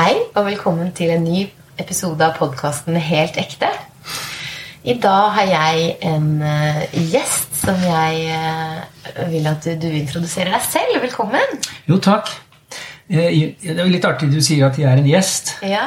[0.00, 1.42] Hei, og velkommen til en ny
[1.82, 3.68] episode av podkasten Helt ekte.
[4.88, 6.78] I dag har jeg en eh,
[7.12, 10.94] gjest som jeg eh, vil at du, du introduserer deg selv.
[11.02, 11.60] Velkommen.
[11.90, 12.30] Jo, takk.
[13.12, 13.28] Eh,
[13.60, 15.52] Det er jo litt artig du sier at jeg er en gjest.
[15.68, 15.84] Ja,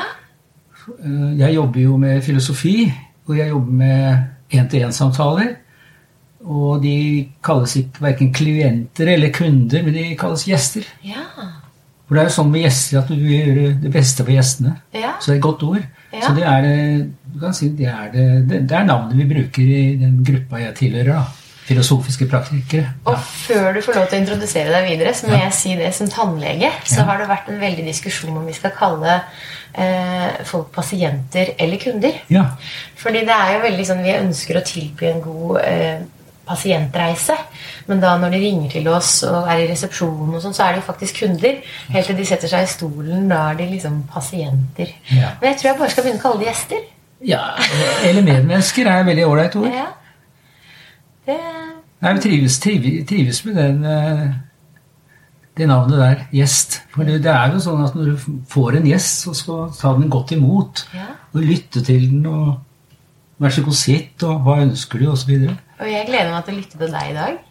[1.40, 2.92] Jeg jobber jo med filosofi,
[3.26, 5.56] og jeg jobber med én-til-én-samtaler.
[6.44, 6.96] Og de
[7.42, 10.86] kalles ikke verken klienter eller kunder, men de kalles gjester.
[11.02, 11.26] ja,
[12.08, 14.76] For det er jo sånn med gjester at du vil gjøre det beste for gjestene.
[14.94, 15.14] ja.
[15.20, 15.84] Så det er et godt ord.
[16.14, 16.20] Ja.
[16.28, 18.26] Så det er, det- du kan si, det, er det,
[18.68, 21.14] det, er navnet vi bruker i den gruppa jeg tilhører.
[21.14, 21.24] da.
[21.64, 22.90] Filosofiske praktikere.
[23.08, 25.46] Og før du får lov til å introdusere deg videre, så må Ja.
[25.46, 27.04] jeg si det som tannlege, så Ja.
[27.06, 29.22] har det vært en veldig diskusjon om vi skal kalle
[29.76, 32.12] eh, folk pasienter eller kunder.
[32.30, 32.44] Ja.
[32.96, 36.00] Fordi det er jo veldig sånn Vi ønsker å tilby en god eh,
[36.48, 37.36] pasientreise.
[37.88, 40.76] Men da når de ringer til oss og er i resepsjonen, og sånn, så er
[40.76, 41.60] de jo faktisk kunder.
[41.94, 43.28] Helt til de setter seg i stolen.
[43.32, 44.92] Da er de liksom pasienter.
[45.12, 45.34] Ja.
[45.42, 46.88] Men jeg tror jeg bare skal begynne å kalle de gjester.
[47.34, 47.44] ja.
[48.04, 49.70] Eller medmennesker er veldig ålreit ord.
[49.72, 49.86] Ja.
[51.28, 51.38] Det,
[52.04, 54.24] Nei, vi trives, trives, trives med den, eh,
[55.58, 56.82] det navnet der, gjest.
[56.92, 59.78] For det, det er jo sånn at når du får en gjest, så skal du
[59.80, 60.84] ta den godt imot.
[60.98, 61.06] Ja.
[61.32, 62.58] Og lytte til den, og
[63.44, 65.34] vær så god, sitt, og hva ønsker du, osv.
[65.80, 67.42] og jeg gleder meg til å lytte til deg i dag.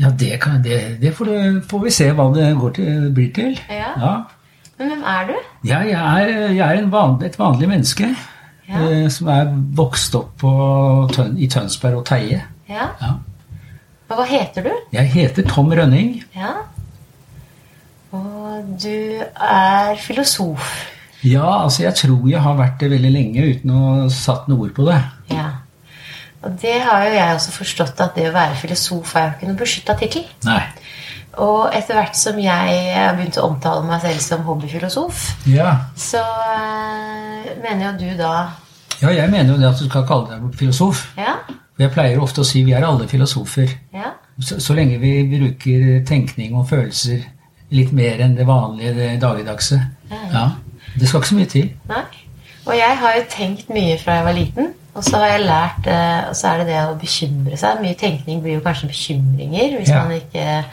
[0.00, 3.32] Ja, det, kan, det, det får, det får vi se hva det går til, blir
[3.36, 3.58] til.
[3.68, 4.14] Ja.
[4.78, 5.34] Men hvem er du?
[5.68, 8.08] Ja, jeg er, jeg er en vanlig, et vanlig menneske.
[8.70, 8.80] Ja.
[8.88, 10.52] eh, Som er vokst opp på,
[11.36, 12.40] i Tønsberg og Teie.
[12.70, 12.88] Ja.
[13.02, 13.12] Ja.
[14.08, 14.72] Og hva heter du?
[14.96, 16.22] Jeg heter Tom Rønning.
[16.36, 16.54] Ja.
[18.12, 20.72] Og du er filosof.
[21.24, 23.82] Ja, altså jeg tror jeg har vært det veldig lenge uten å
[24.12, 24.98] satt noe ord på det.
[25.36, 25.50] Ja.
[26.42, 29.46] Og det har jo jeg også forstått at det å være filosof er jo ikke
[29.50, 30.24] noen beskytta tittel.
[31.42, 35.76] Og etter hvert som jeg har begynt å omtale meg selv som hobbyfilosof, Ja.
[35.96, 38.32] så øh, mener jo du da
[39.02, 41.00] ja, jeg mener jo det at du skal kalle deg filosof.
[41.18, 41.32] Ja?
[41.48, 43.72] For Jeg pleier ofte å si vi er alle filosofer.
[43.94, 44.12] Ja?
[44.38, 47.24] Så, så lenge vi bruker tenkning og følelser
[47.74, 49.80] litt mer enn det vanlige, det dagligdagse.
[50.12, 50.44] Ja.
[50.94, 51.72] Det skal ikke så mye til.
[51.90, 52.04] Nei?
[52.68, 54.70] Og jeg har jo tenkt mye fra jeg var liten.
[54.94, 57.78] Og så har jeg lært, eh, og så er det det å bekymre seg.
[57.80, 60.02] Mye tenkning blir jo kanskje bekymringer hvis Ja.
[60.04, 60.64] man ikke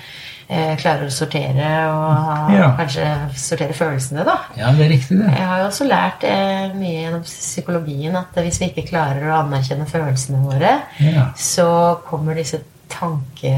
[0.49, 2.71] eh, klarer å sortere og Ja.
[2.75, 3.05] kanskje
[3.37, 4.35] sortere følelsene, da.
[4.57, 5.29] Ja, det er riktig, det.
[5.37, 9.39] Jeg har jo også lært eh, mye gjennom psykologien at hvis vi ikke klarer å
[9.45, 11.29] anerkjenne følelsene våre, Ja.
[11.37, 12.59] så kommer disse
[12.89, 13.55] tanke...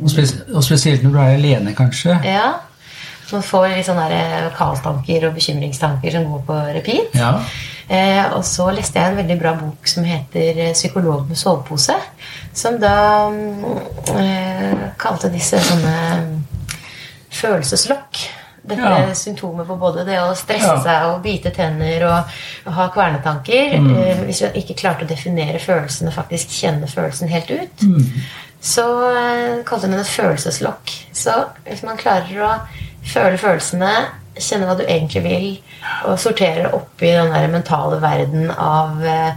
[0.00, 2.20] Og, spes og spesielt når du er alene, kanskje.
[2.24, 2.52] Ja.
[3.32, 7.16] Man får litt sånne der kaostanker og bekymringstanker som går på repeat.
[7.18, 7.32] Ja.
[7.88, 11.96] Eh, og så leste jeg en veldig bra bok som heter eh, 'Psykolog med sovepose'.
[12.52, 13.64] Som da mm,
[14.18, 16.34] eh, kalte disse sånne mm,
[17.30, 18.18] følelseslokk.
[18.68, 18.98] Dette Ja.
[19.08, 20.82] er symptomer på både det å stresse Ja.
[20.82, 22.24] seg og bite tenner og,
[22.66, 23.74] og ha kvernetanker.
[23.78, 27.86] Eh, hvis vi ikke klarte å definere følelsene, faktisk kjenne følelsen helt ut,
[28.60, 28.84] så
[29.16, 30.92] eh, kalte hun det et følelseslokk.
[31.14, 31.32] Så
[31.64, 32.52] hvis man klarer å
[33.08, 33.94] føle følelsene,
[34.40, 35.48] kjenne hva du egentlig vil,
[36.06, 39.32] og sortere opp i den der mentale verden av eh,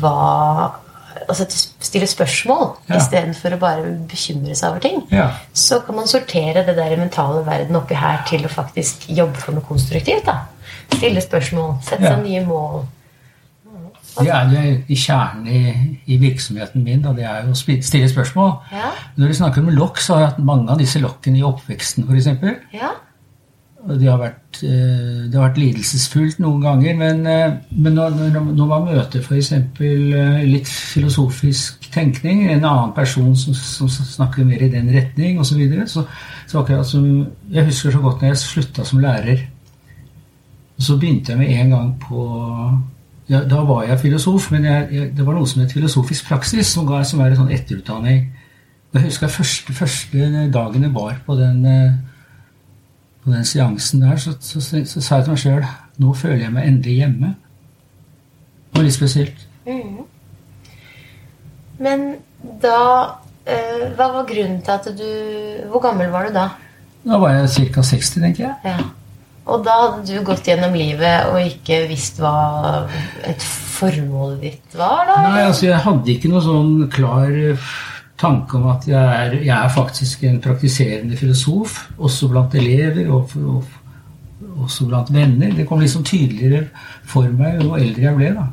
[0.00, 0.72] hva
[1.28, 1.44] Altså
[1.80, 2.96] stille spørsmål Ja.
[2.98, 4.98] istedenfor å bare bekymre seg over ting.
[5.14, 5.30] Ja.
[5.54, 9.52] Så kan man sortere det der mentale verden oppi her til å faktisk jobbe for
[9.56, 10.26] noe konstruktivt.
[10.26, 10.34] da.
[10.92, 12.16] Stille spørsmål, sette Ja.
[12.16, 12.84] seg nye mål.
[14.18, 18.08] Det er jo i kjernen i, i virksomheten min, og det er jo å stille
[18.10, 18.52] spørsmål.
[18.72, 21.42] Ja, Når vi snakker om lokk, så har jeg hatt mange av disse lokkene i
[21.42, 22.28] oppveksten, f.eks.
[22.74, 22.90] ja,
[23.84, 28.68] Det har vært, eh, det har vært lidelsesfullt noen ganger, men, eh, men når, når,
[28.70, 29.50] man møter f.eks.
[30.48, 35.58] litt filosofisk tenkning, en annen person som, som snakker mer i den retning osv., så,
[35.60, 36.06] videre, så
[36.46, 36.64] så
[37.50, 39.44] Jeg husker så godt når jeg slutta som lærer.
[40.78, 42.24] Så begynte jeg med en gang på
[43.28, 46.66] ja, Da var jeg filosof, men jeg, jeg, det var noe som het filosofisk praksis,
[46.66, 48.26] som, ga, som er en sånn etterutdanning.
[48.94, 51.94] Jeg husker første, første dagen jeg var på den eh,
[53.24, 55.66] på den seansen der, så, så, så, så sa jeg til meg sjøl
[56.02, 57.34] nå føler jeg meg endelig hjemme.
[58.70, 59.44] Det var litt spesielt.
[61.84, 62.02] Men
[62.62, 62.80] da
[63.46, 66.44] eh, Hva var grunnen til at du Hvor gammel var du da?
[67.04, 67.82] Da var jeg ca.
[67.82, 68.54] 60, tenker jeg.
[68.64, 68.76] Ja.
[69.44, 72.86] Og da hadde du gått gjennom livet og ikke visst hva
[73.28, 75.04] et formål ditt var?
[75.10, 75.18] da?
[75.26, 77.34] Nei, altså Jeg hadde ikke noe sånn klar
[78.20, 83.32] tanke om at jeg er, jeg er faktisk en praktiserende filosof, også blant elever og,
[83.36, 83.64] og
[84.64, 85.52] også blant venner.
[85.56, 86.68] Det kom liksom tydeligere
[87.04, 88.30] for meg jo eldre jeg ble.
[88.36, 88.46] da.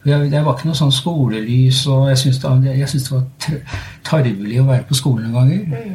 [0.00, 3.60] For Jeg, det var ikke noe sånn skolelys, og jeg syntes det, det var
[4.06, 5.92] tarvelig å være på skolen noen ganger.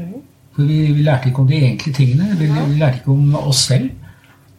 [0.52, 2.36] For vi, vi lærte ikke om de egentlige tingene.
[2.40, 3.90] Vi, vi lærte ikke om oss selv.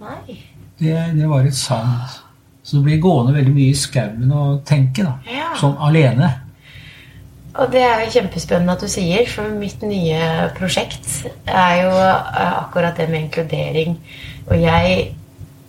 [0.03, 0.39] Nei.
[0.83, 2.17] Det, det var et sant
[2.67, 5.13] Så du blir gående veldig mye i skauen og tenke, da.
[5.31, 5.53] Ja.
[5.61, 6.31] Sånn alene.
[7.55, 10.21] Og det er jo kjempespennende at du sier, for mitt nye
[10.57, 13.99] prosjekt er jo eh, akkurat det med inkludering.
[14.47, 14.95] Og jeg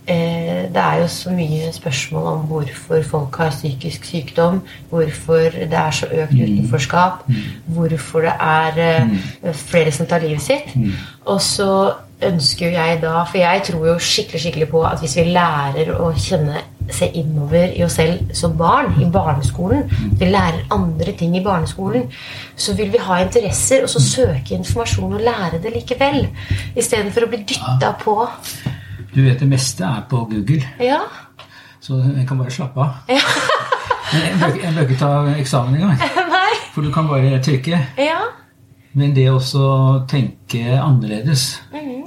[0.08, 5.74] eh, Det er jo så mye spørsmål om hvorfor folk har psykisk sykdom, hvorfor det
[5.74, 7.28] er så økt utenforskap,
[7.66, 10.74] hvorfor det er eh, flere som tar livet sitt.
[11.26, 11.94] Og så
[12.24, 15.92] ønsker jo jeg da For jeg tror jo skikkelig skikkelig på at hvis vi lærer
[16.00, 19.84] å kjenne se innover i oss selv som barn i barneskolen,
[20.20, 22.10] vi lærer andre ting i barneskolen,
[22.56, 26.28] så vil vi ha interesser og så søke informasjon og lære det likevel.
[26.76, 28.18] Istedenfor å bli dytta på.
[29.16, 31.00] Du vet det meste er på Google, Ja.
[31.80, 32.94] så jeg kan bare slappe av.
[33.10, 33.22] Ja.
[34.14, 35.98] Jeg bør, ikke ta eksamen engang,
[36.36, 36.56] Nei.
[36.74, 37.80] for du kan bare trykke.
[37.98, 38.20] Ja.
[38.94, 42.04] Men det også tenke annerledes Mhm.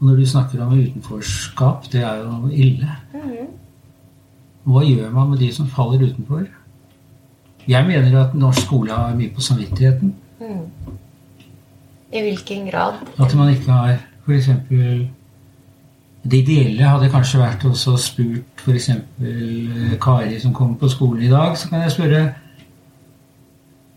[0.00, 2.88] Og når du snakker om utenforskap, det er jo ille.
[3.14, 3.46] Mhm.
[4.64, 6.44] Hva gjør man med de som faller utenfor?
[7.68, 10.14] Jeg mener at norsk skole har mye på samvittigheten.
[10.40, 10.98] Mm.
[12.12, 13.02] I hvilken grad?
[13.18, 14.48] At man ikke har f.eks.
[16.22, 18.90] Det ideelle hadde kanskje vært også spurt f.eks.
[20.02, 21.56] Kari som kommer på skolen i dag.
[21.58, 22.22] Så kan jeg spørre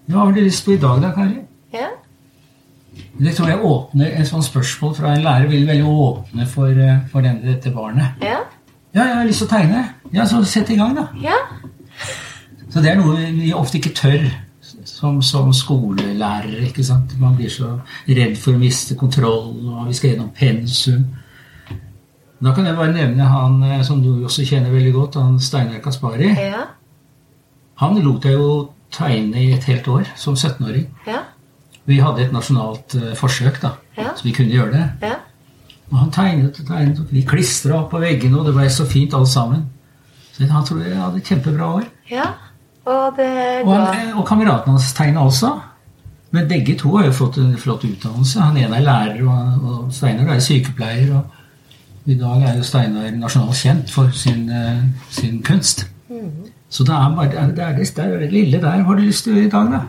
[0.05, 1.39] Hva har du lyst på i dag, da, Kari?
[1.73, 1.89] Ja.
[3.19, 6.99] Det tror jeg åpner Et sånt spørsmål fra en lærer vil veldig åpne for, eh,
[7.11, 8.21] for denne, dette barnet.
[8.21, 8.37] Ja.
[8.95, 9.81] Ja, jeg har lyst til å tegne.
[10.15, 11.07] Ja, så sett i gang, da.
[11.19, 11.35] Ja.
[12.71, 14.23] Så det er noe vi ofte ikke tør
[14.87, 16.63] som, som skolelærere.
[16.69, 17.13] ikke sant?
[17.19, 17.73] Man blir så
[18.07, 21.05] redd for å miste kontroll, og vi skal gjennom pensum.
[22.43, 25.79] Da kan jeg bare nevne han eh, som du også kjenner veldig godt, han Steinar
[25.83, 26.31] Kaspari.
[26.35, 26.65] Ja.
[27.81, 28.49] Han lot jeg jo
[28.95, 30.87] tegne i et helt år som 17-åring.
[31.07, 31.23] Ja.
[31.87, 34.11] Vi hadde et nasjonalt eh, forsøk, da, Ja.
[34.15, 34.85] så vi kunne gjøre det.
[35.09, 35.15] Ja.
[35.95, 39.13] Og han tegnet og tegnet, og vi klistra på veggene, og det ble så fint
[39.15, 39.61] alle sammen.
[40.35, 41.87] Så han tror jeg hadde et kjempebra år.
[42.11, 42.33] ja.
[42.85, 45.47] Og det Og, og kameraten hans tegna også.
[46.31, 48.41] Men begge to har jo fått en flott utdannelse.
[48.43, 51.15] Han ene er lærer, og, og Steinar er sykepleier.
[51.15, 55.87] Og i dag er jo Steinar nasjonalt kjent for sin, eh, sin kunst.
[56.69, 58.83] Så det er, bare, det, er det, det er det lille der.
[58.83, 59.79] Hva har du lyst til å gjøre i dag, da?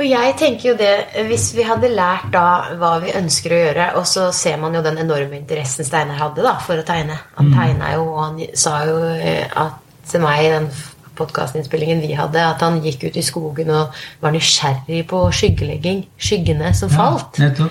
[0.00, 0.92] Og jeg tenker jo det,
[1.28, 4.80] Hvis vi hadde lært da hva vi ønsker å gjøre, og så ser man jo
[4.84, 7.18] den enorme interessen Steinar hadde da, for å tegne.
[7.36, 9.76] Han tegna jo, og han sa jo eh, at,
[10.08, 10.70] til meg i den
[11.20, 16.06] podkastinnspillingen vi hadde, at han gikk ut i skogen og var nysgjerrig på skyggelegging.
[16.20, 17.38] Skyggene som falt.
[17.40, 17.68] Ja.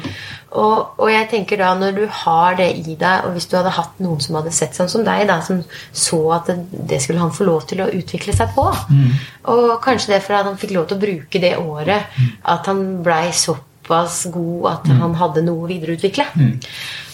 [0.50, 3.74] Og, og jeg tenker da, når du har det i deg, og hvis du hadde
[3.76, 5.62] hatt noen som hadde sett sånn som deg, da, som
[5.94, 8.66] så at det, det skulle han få lov til å utvikle seg på
[9.54, 13.04] Og kanskje det for at han fikk lov til å bruke det året, at han
[13.06, 16.26] blei såpass god at han hadde noe å videreutvikle.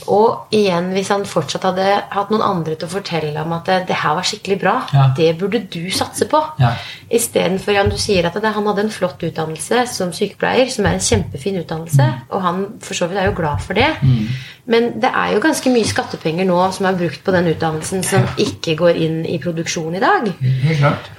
[0.07, 3.77] Og igjen, hvis han fortsatt hadde hatt noen andre til å fortelle om at det,
[3.89, 5.07] det her var skikkelig bra, Ja.
[5.17, 6.41] det burde du satse på.
[6.59, 6.73] Ja.
[7.09, 10.93] Istedenfor Jan, du sier at det, han hadde en flott utdannelse som sykepleier, som er
[10.99, 13.89] en kjempefin utdannelse, og han for så vidt er jo glad for det.
[14.71, 18.25] Men det er jo ganske mye skattepenger nå som er brukt på den utdannelsen, som
[18.41, 20.29] ikke går inn i produksjon i dag.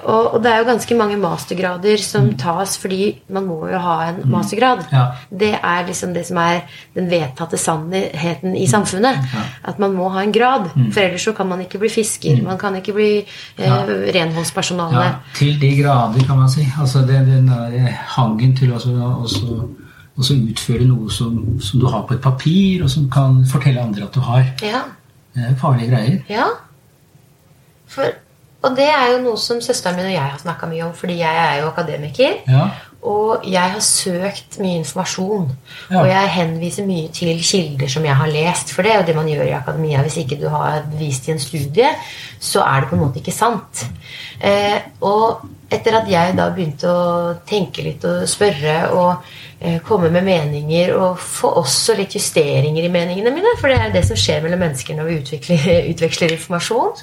[0.02, 3.96] Og, og det er jo ganske mange mastergrader som tas fordi man må jo ha
[4.08, 4.84] en mastergrad.
[4.92, 5.06] Ja.
[5.30, 6.64] Det er liksom det som er
[6.96, 9.22] den vedtatte sannheten i samfunnet.
[9.62, 10.68] At man må ha en grad.
[10.90, 12.42] For ellers så kan man ikke bli fisker.
[12.42, 15.06] Man kan ikke bli eh, renholdspersonale.
[15.06, 16.66] Ja, til de grader, kan man si.
[16.80, 18.82] Altså det, den der hangen til å
[19.22, 19.60] også,
[20.16, 23.82] også, også utføre noe som, som du har på et papir, og som kan fortelle
[23.82, 24.44] andre at du har.
[24.62, 24.84] Ja.
[25.36, 26.22] Det er farlige greier.
[26.30, 26.46] ja.
[27.86, 28.02] For,
[28.66, 31.20] og det er jo noe som søsteren min og jeg har snakka mye om, fordi
[31.20, 32.38] jeg er jo akademiker.
[32.50, 32.68] Ja.
[33.06, 35.52] Og jeg har søkt mye informasjon.
[35.90, 36.00] Ja.
[36.00, 38.72] Og jeg henviser mye til kilder som jeg har lest.
[38.74, 40.02] For det er jo det man gjør i akademia.
[40.02, 41.92] Hvis ikke du har bevist i en studie,
[42.40, 43.84] så er det på en måte ikke sant.
[44.40, 49.24] Eh, og etter at jeg da begynte å tenke litt og spørre og
[49.58, 53.94] eh, komme med meninger og få også litt justeringer i meningene mine, for det er
[53.94, 56.94] det som skjer mellom mennesker når vi utvikler, utveksler informasjon,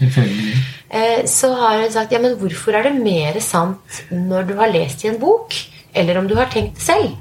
[0.94, 4.70] Eh, så har hun sagt ja, men hvorfor er det mer sant når du har
[4.70, 5.56] lest i en bok,
[5.90, 7.16] eller om du har tenkt det selv?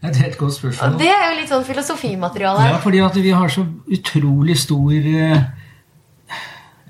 [0.00, 0.94] Ja, det er et godt spørsmål.
[0.94, 2.68] Og det er jo litt sånn filosofimateriale.
[2.70, 5.42] Ja, fordi at vi har så utrolig stor eh,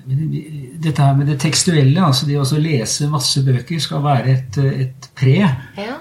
[0.09, 5.09] Dette her med det tekstuelle, altså det å lese masse bøker, skal være et, et
[5.17, 5.35] pre.
[5.77, 5.97] Ja.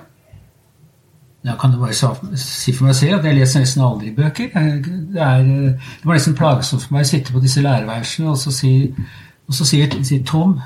[1.44, 1.94] Jeg kan jo bare
[2.40, 4.48] si for meg selv at jeg leser nesten aldri bøker.
[4.52, 8.52] Det, er, det var nesten plagsomt for meg å sitte på disse lærerværelsene og så
[8.52, 8.72] si,
[9.48, 10.56] og så sier, sier Tom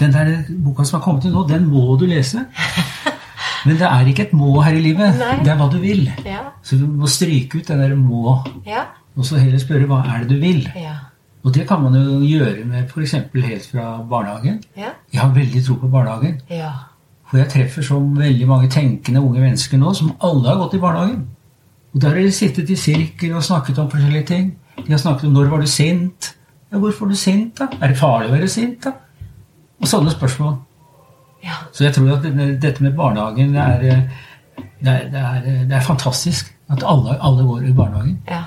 [0.00, 0.30] den der
[0.64, 2.46] boka som har kommet ut nå, den må du lese.
[3.66, 5.18] Men det er ikke et må her i livet.
[5.20, 5.34] Nei.
[5.44, 6.06] Det er hva du vil.
[6.26, 6.40] Ja.
[6.64, 8.86] Så du må stryke ut den der må, Ja.
[9.14, 10.64] og så heller spørre hva er det du vil.
[10.80, 10.96] Ja.
[11.42, 13.14] Og det kan man jo gjøre med f.eks.
[13.34, 14.60] helt fra barnehagen.
[14.76, 14.92] Ja.
[15.12, 16.40] Jeg har veldig tro på barnehagen.
[16.50, 16.70] Ja.
[17.30, 20.82] For jeg treffer så veldig mange tenkende unge mennesker nå som alle har gått i
[20.82, 21.24] barnehagen.
[21.94, 24.52] Og der har de sittet i sirkel og snakket om forskjellige ting.
[24.86, 26.34] De har snakket om 'når var du sint'?
[26.72, 27.66] Ja, hvorfor er du sint, da?
[27.80, 28.92] Er det farlig å være sint, da?
[29.80, 30.56] Og sånne spørsmål.
[31.44, 31.52] ja.
[31.72, 32.22] Så jeg tror at
[32.62, 34.02] dette med barnehagen det er, eh,
[34.84, 36.56] det er, det er, det er fantastisk.
[36.70, 38.18] At alle, alle går i barnehagen.
[38.28, 38.42] Ja.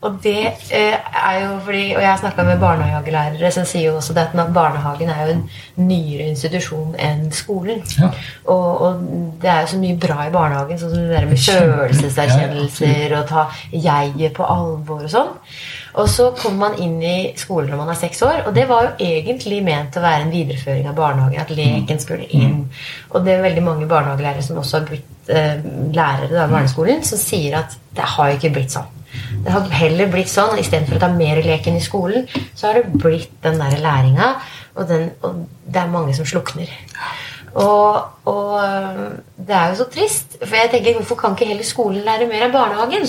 [0.00, 0.94] Og det eh,
[1.26, 4.52] er jo fordi Og jeg har snakka med barnehagelærere som sier jo også det at
[4.54, 5.40] barnehagen er jo en
[5.88, 7.82] nyere institusjon enn skolen.
[7.98, 8.10] Ja.
[8.46, 9.00] Og, og
[9.42, 13.26] det er jo så mye bra i barnehagen, sånn som det der med følelseserkjennelser og
[13.30, 15.32] ta jeget på alvor og sånn.
[15.98, 18.84] Og så kommer man inn i skolen når man er seks år, og det var
[18.86, 21.40] jo egentlig ment å være en videreføring av barnehagen.
[21.42, 22.60] At leken skulle inn.
[23.10, 25.58] Og det er veldig mange barnehagelærere som også har blitt eh,
[25.94, 28.94] lærere i barneskolen, som sier at det har jo ikke blitt sånn.
[29.44, 32.80] Det har heller blitt sånn, Istedenfor å ta mer lek inn i skolen, så har
[32.80, 34.34] det blitt den der læringa,
[34.76, 36.68] og, den, og det er mange som slukner.
[37.58, 37.96] Og,
[38.28, 38.98] og øh,
[39.48, 40.36] det er jo så trist.
[40.44, 43.06] For jeg tenker, hvorfor kan ikke heller skolen lære mer enn barnehagen?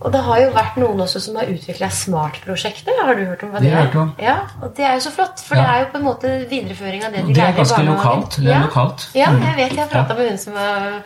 [0.00, 2.90] Og det har jo vært noen også som har utvikla Smart-prosjektet.
[3.06, 4.10] Har du hørt om hva Det det, er?
[4.20, 5.62] Ja, og det er jo så flott, for Ja.
[5.62, 7.94] det er jo på en måte videreføring av det de det er lærer i barnehagen.
[7.94, 8.36] lokalt.
[8.42, 9.08] Det er lokalt.
[9.14, 9.76] Ja, ja jeg vet.
[9.78, 11.00] Jeg har prata med hun som er,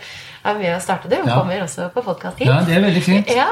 [0.45, 1.21] er med å starte det.
[1.23, 2.49] Hun kommer også på podkast hit.
[2.49, 3.31] Ja, det er veldig fint.
[3.31, 3.47] Ja.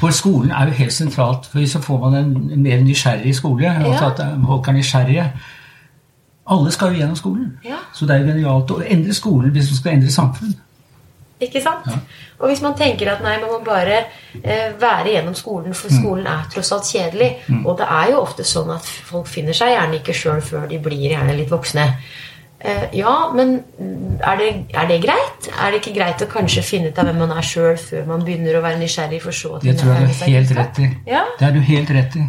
[0.00, 1.46] For skolen er jo helt sentralt.
[1.52, 3.70] For så får man en, en mer nysgjerrig skole.
[3.70, 4.10] Altså Ja.
[4.10, 5.30] at eh, folk er nysgjerrige.
[6.46, 7.58] Alle skal jo gjennom skolen.
[7.64, 7.78] Ja.
[7.94, 10.54] Så det er jo genialt å endre skolen hvis man skal endre samfunn.
[11.42, 11.84] Ikke sant?
[11.90, 11.96] Ja.
[12.40, 13.96] Og hvis man tenker at nei, man må bare
[14.42, 15.98] eh, være gjennom skolen, for Mm.
[16.02, 17.30] skolen er tross alt kjedelig.
[17.64, 20.78] Og det er jo ofte sånn at folk finner seg gjerne ikke sjøl før de
[20.78, 21.88] blir gjerne litt voksne.
[22.66, 23.52] Eh, ja, men
[24.18, 25.48] er det, er det greit?
[25.54, 28.24] Er det ikke greit å kanskje finne ut av hvem man er sjøl før man
[28.26, 29.22] begynner å være nysgjerrig?
[29.22, 30.90] for så Det tror jeg du er helt rett i.
[31.06, 31.22] Ja.
[31.38, 32.26] Det er du helt rett i.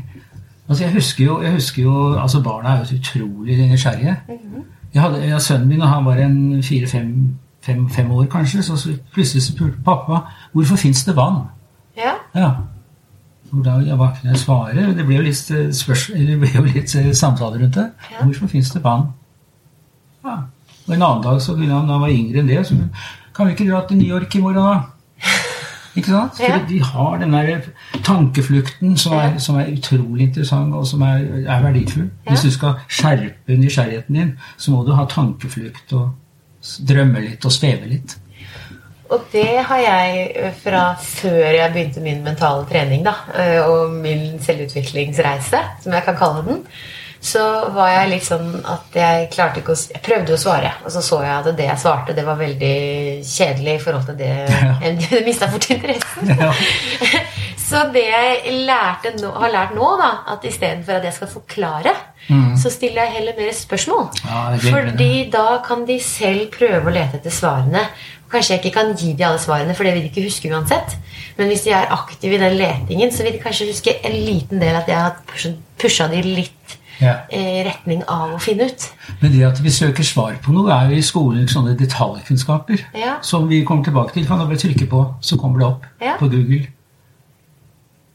[0.68, 4.16] Altså jeg husker jo, jeg husker jo altså Barna er jo så utrolig nysgjerrige.
[4.28, 4.64] Mhm.
[4.94, 7.12] Jeg hadde, jeg, Sønnen min, og han var en fire-fem
[7.68, 10.22] fem, fem år kanskje, så plutselig spurte pappa
[10.54, 11.42] hvorfor fins det vann.
[11.98, 12.14] Ja.
[12.36, 12.52] Ja.
[13.66, 14.90] Da, ja, hva kunne jeg svare?
[14.96, 17.90] Det ble jo litt, eh, spørs, det ble jo litt eh, samtale rundt det.
[18.12, 18.26] Ja.
[18.26, 19.08] Hvorfor fins det vann?
[20.28, 20.38] Ja.
[20.88, 22.76] Og en annen dag så ville han, da han var yngre enn det, så
[23.36, 25.32] kan vi ikke dra til New York i morgen, da?
[25.98, 26.36] Ikke sant?
[26.38, 26.60] For Ja.
[26.70, 27.60] de har den der
[28.06, 32.10] tankeflukten som er, som er utrolig interessant, og som er, er verdifull.
[32.26, 32.30] Ja.
[32.32, 36.12] Hvis du skal skjerpe nysgjerrigheten din, så må du ha tankeflukt og
[36.88, 38.18] drømme litt og sveve litt.
[39.10, 43.14] Og det har jeg fra før jeg begynte min mentale trening da,
[43.64, 46.64] og min selvutviklingsreise, som jeg kan kalle den,
[47.28, 47.44] så
[47.76, 51.04] var jeg litt sånn at jeg klarte ikke å Jeg prøvde å svare, og så
[51.04, 52.78] så jeg at det jeg svarte, det var veldig
[53.28, 54.32] kjedelig i forhold til det
[54.86, 56.34] Jeg mista fort interessen.
[56.48, 56.52] Ja.
[57.68, 61.92] Så det jeg lærte nå, har lært nå, da, at istedenfor at jeg skal forklare,
[62.60, 64.06] så stiller jeg heller mer spørsmål.
[64.24, 64.44] Ja.
[64.64, 67.84] Fordi da kan de selv prøve å lete etter svarene.
[68.32, 70.96] Kanskje jeg ikke kan gi de alle svarene, for det vil de ikke huske uansett.
[71.38, 74.64] Men hvis de er aktive i den letingen, så vil de kanskje huske en liten
[74.64, 76.57] del at jeg har pusha de litt
[77.02, 77.14] Ja.
[77.68, 78.88] retning av å finne ut.
[79.22, 82.86] Men det at vi søker svar på noe, er jo i skolen sånne detaljkunnskaper.
[82.98, 83.18] Ja.
[83.22, 84.26] Som vi kommer tilbake til.
[84.26, 86.16] Kan du bare trykke på, så kommer det opp Ja.
[86.20, 86.68] på Google.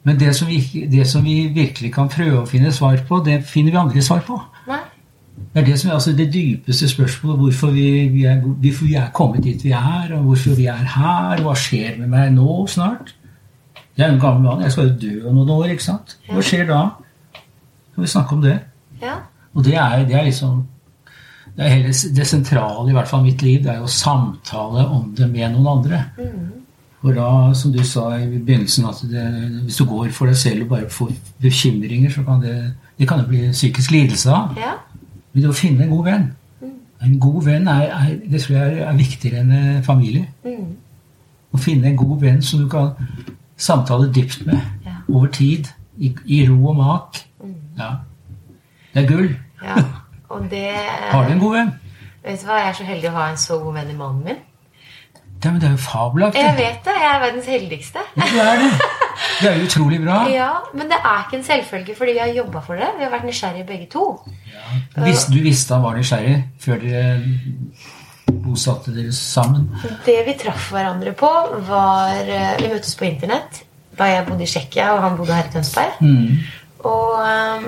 [0.05, 3.45] Men det som, vi, det som vi virkelig kan prøve å finne svar på, det
[3.47, 4.41] finner vi aldri svar på.
[4.67, 4.81] Nei?
[5.55, 7.39] Det er det som er altså det dypeste spørsmålet.
[7.39, 10.83] Hvorfor vi, vi, er, hvorfor vi er kommet dit vi er, og hvorfor vi er
[10.97, 11.41] her.
[11.45, 13.15] Hva skjer med meg nå snart?
[13.97, 14.63] Jeg er en gammel mann.
[14.67, 15.65] Jeg skal jo dø om noen år.
[15.77, 16.17] ikke sant?
[16.29, 16.83] Hva skjer da?
[17.95, 18.59] Kan vi snakke om det?
[19.03, 19.19] Ja.
[19.55, 20.63] Og det er, det er liksom
[21.57, 25.11] det, er hele, det sentrale i hvert fall mitt liv, det er jo samtale om
[25.17, 26.05] det med noen andre.
[27.03, 27.27] For da,
[27.59, 29.25] som du sa i begynnelsen, at det,
[29.67, 31.11] hvis du går for deg selv og bare får
[31.43, 32.55] bekymringer, så kan det,
[32.99, 34.55] det kan bli psykisk lidelse av.
[34.57, 34.77] Ja.
[35.33, 36.25] Men det å finne en god venn
[37.03, 40.29] En god venn er, er, det tror jeg er, er viktigere enn eh, familie.
[40.47, 40.69] Mm.
[41.51, 42.93] Å finne en god venn som du kan
[43.59, 44.93] samtale dypt med Ja.
[45.09, 45.67] over tid,
[45.99, 47.19] i, i ro og mak.
[47.79, 47.89] Ja.
[48.95, 49.37] Det er gull.
[49.65, 49.83] ja.
[50.33, 50.69] Og det
[51.13, 51.75] Har du en god venn?
[52.25, 54.25] Vet du hva, Jeg er så heldig å ha en så god venn i mannen
[54.25, 54.41] min.
[55.43, 56.39] Ja, men det er jo fabelaktig.
[56.41, 56.93] Jeg vet det.
[57.03, 58.05] Jeg er verdens heldigste.
[58.17, 58.69] Ja, du er det.
[59.43, 60.21] Det er utrolig bra.
[60.41, 62.93] Ja, Men det er ikke en selvfølge, fordi vi har jobba for det.
[62.99, 64.05] Vi har vært nysgjerrige begge to.
[64.53, 65.03] Ja.
[65.35, 67.21] du visste han var nysgjerrig før dere
[68.45, 69.69] bosatte dere sammen.
[70.07, 71.31] Det vi traff hverandre på,
[71.69, 73.65] var eh, Vi møttes på internett
[73.99, 75.99] da jeg bodde i Tsjekkia og han bodde her i Tønsberg.
[76.01, 76.39] Mm.
[76.89, 77.67] Og um,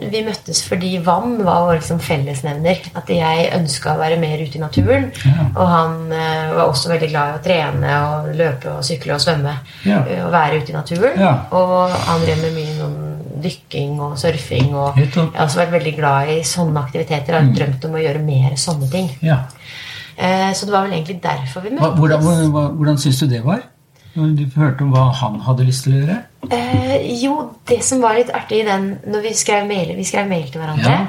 [0.00, 2.80] vi møttes fordi vann var vår liksom fellesnevner.
[2.98, 5.10] At jeg ønska å være mer ute i naturen.
[5.24, 5.46] Ja.
[5.54, 9.20] Og han uh, var også veldig glad i å trene og løpe og sykle og
[9.24, 9.56] svømme.
[9.86, 10.02] Ja.
[10.06, 11.20] Uh, Og være ute i naturen.
[11.20, 11.34] Ja.
[11.56, 13.12] Og han drev med mye noen
[13.42, 14.72] dykking og surfing.
[14.74, 17.34] Og jeg har også vært veldig glad i sånne aktiviteter.
[17.36, 19.10] Jeg har drømt om å gjøre mer sånne ting.
[19.22, 19.42] Ja.
[20.16, 21.98] Eh, Så det var vel egentlig derfor vi møttes.
[21.98, 23.60] hvordan hvordan, hvordan syns du det var?
[24.16, 26.18] Du hørte om hva han hadde lyst til å gjøre?
[26.56, 27.34] Eh, jo,
[27.68, 30.62] det som var litt artig i den når vi skrev mail, vi skrev mail til
[30.62, 31.00] hverandre Ja.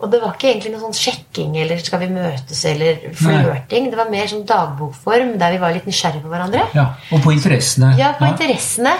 [0.00, 3.90] Og det var ikke egentlig noe sånn sjekking eller skal vi møtes eller flørting.
[3.92, 6.62] Det var mer sånn dagbokform der vi var litt nysgjerrige på hverandre.
[6.72, 7.90] Ja, Og på interessene?
[7.98, 8.94] Ja, på interessene.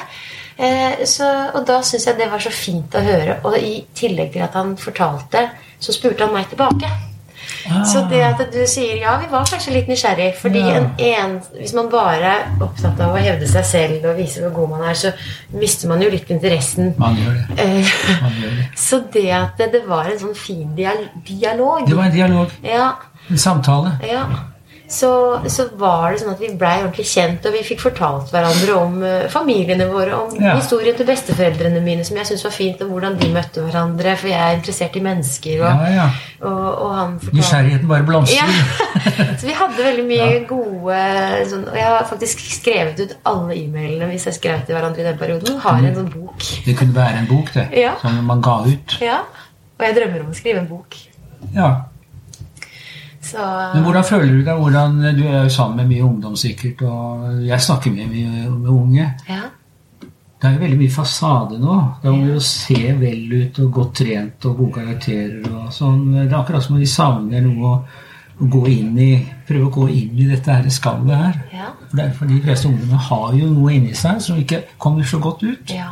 [0.60, 1.24] Eh, så,
[1.56, 3.38] og da syns jeg det var så fint å høre.
[3.48, 5.46] Og i tillegg til at han fortalte,
[5.80, 6.92] så spurte han meg tilbake.
[7.68, 10.34] Ah, Så det at du sier ja, vi var kanskje litt nysgjerrig.
[10.40, 10.76] Fordi Ja.
[10.78, 14.50] en, en, hvis man bare er opptatt av å hevde seg selv og vise hvor
[14.60, 15.12] god man er, så
[15.52, 16.94] mister man jo litt interessen.
[16.98, 17.58] Man gjør det.
[17.58, 18.68] Eh, Man gjør det.
[18.86, 22.92] Så det at det, det var en sånn fin dialog Det var en dialog, Ja,
[23.30, 23.98] en samtale.
[24.08, 24.24] ja.
[24.90, 25.08] Så,
[25.46, 28.96] så var det sånn at vi blei ordentlig kjent, og vi fikk fortalt hverandre om
[29.04, 30.56] uh, familiene våre, om Ja.
[30.58, 34.26] historien til besteforeldrene mine, som jeg syntes var fint, og hvordan de møtte hverandre, for
[34.32, 35.62] jeg er interessert i mennesker.
[35.62, 36.06] Og, Ja, ja.
[36.42, 38.56] og, og han fortalte Nysgjerrigheten bare blomstrer.
[39.40, 40.98] Så vi hadde veldig mye gode
[41.52, 45.06] sånn, Og jeg har faktisk skrevet ut alle e-mailene hvis jeg skrev til hverandre i
[45.06, 45.60] den perioden.
[45.62, 46.48] Har en sånn bok.
[46.66, 47.68] Det kunne være en bok, det.
[47.78, 47.94] Ja.
[48.02, 48.98] Som man ga ut.
[49.06, 49.20] Ja.
[49.78, 50.98] Og jeg drømmer om å skrive en bok.
[51.54, 51.70] Ja.
[53.20, 54.56] Så Men hvordan føler du deg?
[54.56, 58.70] Hvordan, du er jo sammen med mye ungdom sikkert, og jeg snakker med mye med
[58.70, 59.14] unge.
[59.28, 59.42] ja.
[60.40, 61.74] Det er jo veldig mye fasade nå.
[62.00, 65.98] Det er om å se vel ut og godt trent og gode karakterer og sånn.
[66.14, 67.72] Det er akkurat som om de savner noe å,
[68.40, 69.10] å gå inn i
[69.50, 71.36] Prøve å gå inn i dette her skallet her.
[71.52, 71.66] Ja.
[72.16, 75.74] For de fleste ungdommene har jo noe inni seg som ikke kommer så godt ut.
[75.74, 75.90] ja.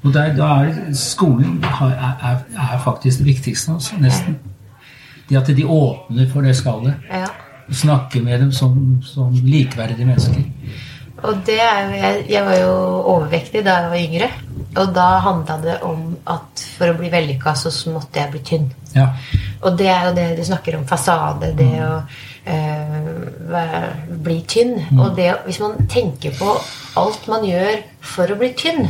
[0.00, 1.90] Og der, da er skolen er,
[2.24, 4.38] er, er faktisk det viktigste, altså, nesten.
[5.30, 7.06] Det at de åpner for det skallet.
[7.10, 7.28] ja.
[7.70, 10.40] Snakker med dem som, som likeverdige mennesker.
[11.22, 12.72] Og det er jo jeg, jeg var jo
[13.12, 14.28] overvektig da jeg var yngre.
[14.80, 18.66] Og da handla det om at for å bli vellykka, så måtte jeg bli tynn.
[18.96, 19.06] Ja.
[19.62, 22.28] Og det er jo det du snakker om fasade, det å være-
[24.24, 24.76] bli tynn.
[24.98, 26.54] Og det, hvis man tenker på
[26.98, 28.86] alt man gjør for å bli tynn,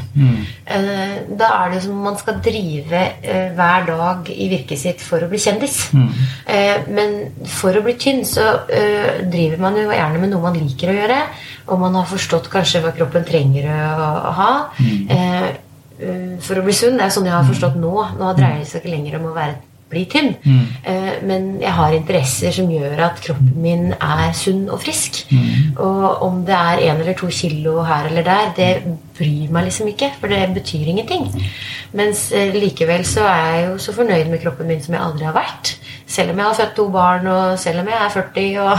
[0.64, 5.02] eh, da er det som om man skal drive eh, hver dag i virket sitt
[5.04, 5.90] for å bli kjendis.
[6.46, 10.58] Eh, men for å bli tynn så eh, driver man jo gjerne med noe man
[10.58, 11.18] liker å gjøre,
[11.70, 14.52] og man har forstått kanskje hva kroppen trenger å, ha.
[14.78, 15.10] Mm.
[15.16, 15.50] eh,
[16.40, 16.96] for å bli sunn.
[16.96, 17.92] Det er sånn jeg har forstått nå.
[18.16, 19.58] Nå dreier det seg ikke lenger om å være
[19.90, 20.34] bli tynn.
[20.84, 25.24] Eh, men jeg har interesser som gjør at kroppen min er sunn og frisk.
[25.76, 28.70] Og om det er én eller to kilo her eller der, det
[29.18, 30.12] bryr meg liksom ikke.
[30.20, 31.28] For det betyr ingenting.
[31.92, 35.26] Mens eh, likevel så er jeg jo så fornøyd med kroppen min som jeg aldri
[35.26, 35.74] har vært.
[36.10, 38.60] Selv om jeg har født to barn, og selv om jeg er 40.
[38.60, 38.78] Og,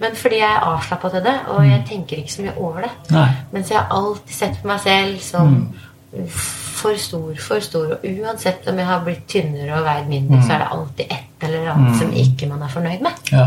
[0.00, 2.90] Men fordi jeg er avslappa til det, og jeg tenker ikke så mye over det.
[3.10, 3.28] Nei.
[3.52, 5.56] Mens jeg har alltid sett på meg selv som
[6.82, 7.96] for stor, for stor.
[7.96, 11.46] Og uansett om jeg har blitt tynnere og veid mindre, så er det alltid et
[11.48, 13.32] eller annet som ikke man er fornøyd med.
[13.32, 13.46] Ja.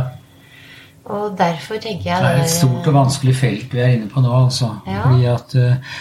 [1.06, 4.24] Og derfor tenker jeg Det er et stort og vanskelig felt vi er inne på
[4.26, 4.72] nå, altså.
[4.90, 5.04] Ja.
[5.06, 5.98] Fordi at eh,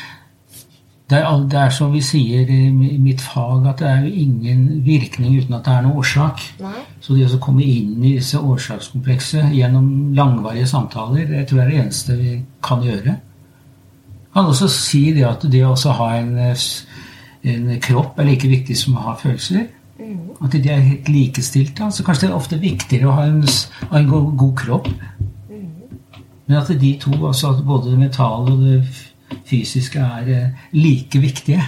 [1.11, 4.63] det er, det er som vi sier i mitt fag, at det er jo ingen
[4.87, 6.41] virkning uten at det er noen årsak.
[6.65, 6.81] Nei?
[7.05, 11.73] Så det å komme inn i disse årsakskomplekset gjennom langvarige samtaler, jeg tror det er
[11.75, 13.19] det eneste vi kan gjøre.
[13.19, 16.65] Jeg kan også si det at det å ha en, eh,
[17.45, 19.67] en kropp er like viktig som å ha følelser.
[20.43, 21.85] At de er helt likestilte.
[21.85, 23.43] Altså kanskje det er ofte viktigere å ha en,
[23.91, 24.89] ha en god, god kropp.
[26.47, 28.81] Men at de to, altså at både det mentale og det
[29.49, 31.63] fysiske, er eh, like viktige.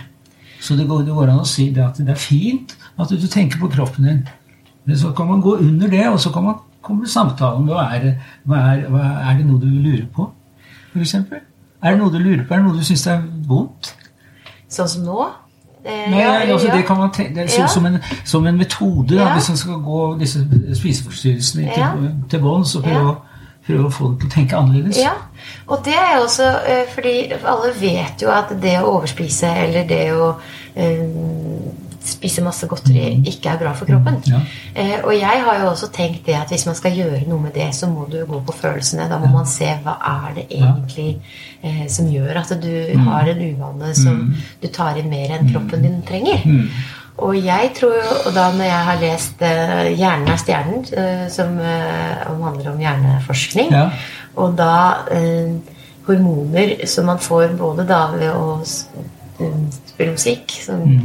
[0.60, 3.26] Så det går, det går an å si det at det er fint at du
[3.30, 4.22] tenker på kroppen din.
[4.86, 7.68] Men så kan man gå under det, og så kan man komme samtalen.
[7.68, 8.12] Hva er,
[8.44, 10.28] hva er, hva er det noe du lurer på,
[10.92, 11.16] f.eks.?
[11.16, 12.54] Er det noe du lurer på?
[12.54, 13.94] Er det noe du syns er vondt?
[14.72, 15.26] Sånn som nå?
[15.86, 16.70] Eh, Nei, ja, altså.
[16.74, 17.66] Det kan man tenke, det så, Ja.
[17.66, 19.32] som, en, som en metode da, Ja.
[19.34, 20.42] hvis man skal gå disse
[20.74, 23.14] spiseforstyrrelsene til, til bånns og prøve,
[23.66, 24.98] prøve å få dem til å tenke annerledes.
[24.98, 25.12] Ja,
[25.66, 29.86] og det er jo også eh, fordi alle vet jo at det å overspise eller
[29.88, 30.32] det å
[30.76, 31.06] eh,
[32.08, 34.16] spise masse godteri ikke er bra for kroppen.
[34.26, 34.40] Ja.
[34.74, 37.52] Eh, og jeg har jo også tenkt det at hvis man skal gjøre noe med
[37.54, 39.08] det, så må du gå på følelsene.
[39.10, 41.08] Da må man se hva er det egentlig
[41.62, 45.82] eh, som gjør at du har en uvane som du tar inn mer enn kroppen
[45.82, 46.42] din trenger.
[47.18, 51.28] Og jeg tror jo, og da når jeg har lest eh, 'Hjernen er stjernen', eh,
[51.32, 51.56] som
[52.42, 53.90] handler om hjerneforskning, Ja.
[54.36, 54.72] og da
[56.06, 58.86] hormoner som man får både da ved å s-
[59.98, 61.00] eh, sånn musikk, sånn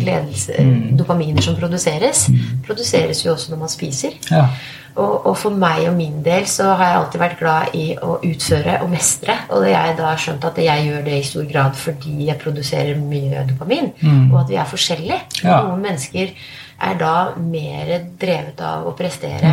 [0.60, 0.98] Mm.
[0.98, 2.28] dopaminer som produseres,
[2.66, 4.12] produseres jo også når man spiser.
[4.32, 4.48] Ja.
[4.96, 8.18] Og, og for meg og min del så har jeg alltid vært glad i å
[8.28, 9.38] utføre og mestre.
[9.50, 12.98] Og jeg da har skjønt at jeg gjør det i stor grad fordi jeg produserer
[13.00, 13.94] mye dopamin.
[14.34, 15.22] Og at vi er forskjellige.
[15.46, 15.62] Ja.
[15.64, 16.34] Noen mennesker
[16.82, 19.52] er da mer drevet av å prestere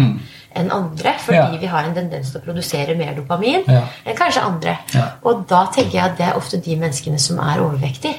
[0.58, 1.12] enn andre.
[1.20, 1.56] Fordi Ja.
[1.60, 3.82] vi har en tendens til å produsere mer dopamin Ja.
[4.06, 4.78] enn kanskje andre.
[4.94, 5.04] Ja.
[5.24, 8.14] Og da tenker jeg at det er ofte de menneskene som er overvektige.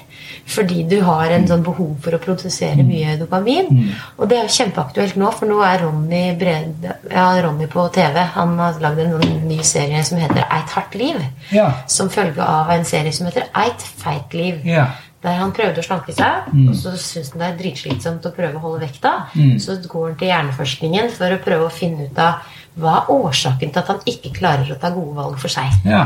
[0.45, 3.93] Fordi du har en sånn behov for å produsere mye dopamin.
[4.19, 8.15] Og det er jo kjempeaktuelt nå, for nå er Ronny, Bred, ja, Ronny på TV
[8.33, 11.17] Han har lagd en ny serie som heter Eit hardt liv.
[11.87, 14.61] Som følge av en serie som heter Eit feit liv.
[15.19, 18.55] Der han prøvde å slanke seg, og så syns han det er dritslitsomt å prøve
[18.55, 19.11] å holde vekta.
[19.59, 22.45] Så går han til hjerneforskningen for å prøve å finne ut av
[22.79, 25.75] hva er årsaken til at han ikke klarer å ta gode valg for seg.
[25.85, 26.05] ja.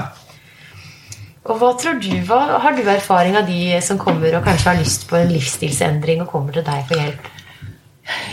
[1.43, 4.77] Og hva tror du, hva har du erfaring av de som kommer og kanskje har
[4.79, 7.25] lyst på en livsstilsendring og kommer til deg for hjelp?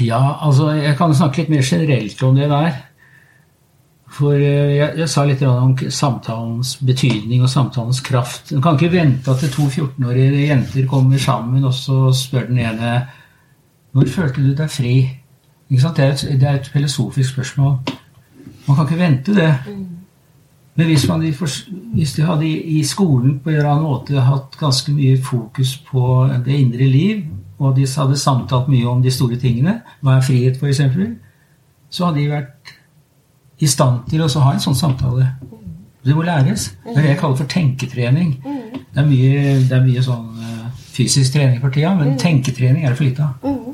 [0.02, 2.78] Ja, altså jeg kan snakke litt mer generelt om det der.
[4.11, 8.51] For eh, jeg, jeg sa litt om samtalens betydning og samtalens kraft.
[8.55, 12.99] En kan ikke vente at to 14-årige jenter kommer sammen, og så spør den ene
[13.94, 14.94] Når følte du deg fri?
[15.70, 17.79] Det, er et, det er et filosofisk spørsmål.
[18.66, 19.51] Man kan ikke vente det.
[20.75, 21.23] Men hvis, man,
[21.94, 26.29] hvis de hadde i skolen på en eller annen måte hatt ganske mye fokus på
[26.46, 27.25] det indre liv,
[27.59, 30.81] og de hadde samtalt mye om de store tingene, hva er frihet f.eks.,
[31.90, 32.75] så hadde de vært
[33.61, 35.27] i stand til å ha en sånn samtale.
[36.05, 36.70] Det må læres.
[36.85, 38.31] Det er det jeg kaller for tenketrening.
[38.42, 40.62] Det er mye, det er mye sånn eh,
[40.94, 43.66] fysisk trening for tida, men tenketrening er det for lite av.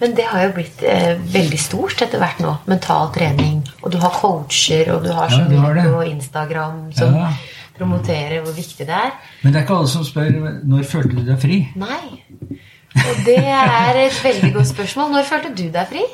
[0.00, 2.52] Men det har jo blitt eh, veldig stort etter hvert nå.
[2.68, 3.62] Mental trening.
[3.82, 7.30] Og du har coacher, og du har så mye på Instagram som Ja.
[7.78, 9.10] promoterer hvor viktig det er.
[9.42, 11.58] Men det er ikke alle som spør når følte du deg fri.
[11.76, 12.22] Nei.
[12.96, 15.10] Og det er et veldig godt spørsmål.
[15.16, 16.04] Når følte du deg fri?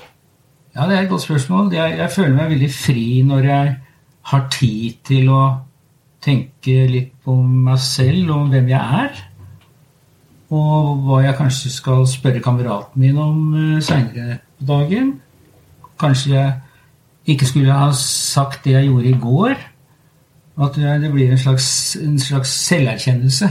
[0.72, 1.72] Ja, det er et godt spørsmål.
[1.74, 3.74] Jeg, jeg føler meg veldig fri når jeg
[4.30, 5.42] har tid til å
[6.22, 9.20] tenke litt på meg selv og hvem jeg er.
[10.52, 15.12] Og hva jeg kanskje skal spørre kameraten min om uh, seinere på dagen.
[16.00, 19.54] Kanskje jeg ikke skulle ha sagt det jeg gjorde i går.
[20.62, 21.68] At det blir en slags,
[22.00, 23.48] en slags selverkjennelse.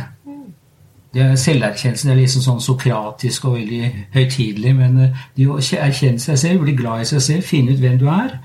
[1.12, 6.40] Er Selverkjennelsen er liksom sånn sokratisk og veldig høytidelig, men eh, det å erkjenne seg
[6.40, 8.38] selv, bli glad i seg selv, finne ut hvem du er,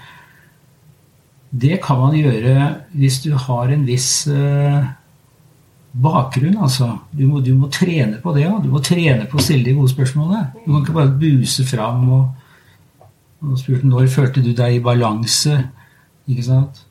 [1.57, 2.57] det kan man gjøre
[2.99, 4.89] hvis du har en viss eh,
[5.97, 6.91] bakgrunn, altså.
[7.13, 8.65] Du må, du må trene på det òg.
[8.65, 10.43] Du må trene på å stille de gode spørsmålene.
[10.65, 13.07] Du kan ikke bare buse fram og,
[13.47, 15.57] og spurte når følte du deg i balanse.
[16.27, 16.83] Ikke sant?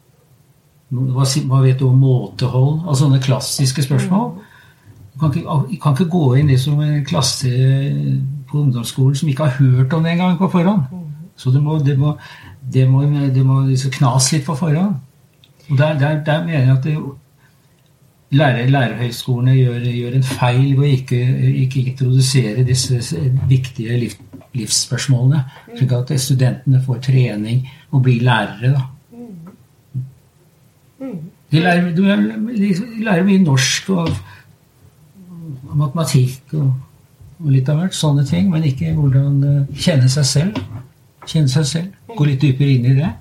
[0.96, 2.86] Hva, hva vet du om måtehold?
[2.86, 4.36] Altså sånne klassiske spørsmål.
[5.20, 7.50] Kan ikke, kan ikke gå inn i som en klasse
[8.50, 10.82] på ungdomsskolen som ikke har hørt om det engang på forhånd.
[11.36, 12.18] Så det må, det må,
[12.74, 13.04] det må,
[13.36, 14.98] det må liksom knas litt på forhånd.
[15.70, 16.98] Og der, der, der mener jeg at det,
[18.36, 21.22] lærer, lærerhøyskolene gjør, gjør en feil ved å ikke,
[21.64, 24.18] ikke introdusere disse viktige liv,
[24.56, 25.44] livsspørsmålene,
[25.76, 28.74] slik at studentene får trening og blir lærere.
[28.76, 28.84] da.
[31.52, 34.10] De lærer, de lærer mye norsk og
[35.76, 36.72] matematikk og,
[37.44, 40.60] og litt av hvert, sånne ting, men ikke hvordan eh, kjenne seg selv.
[41.26, 41.94] Kjenne seg selv.
[42.16, 43.12] Gå litt dypere inn i det.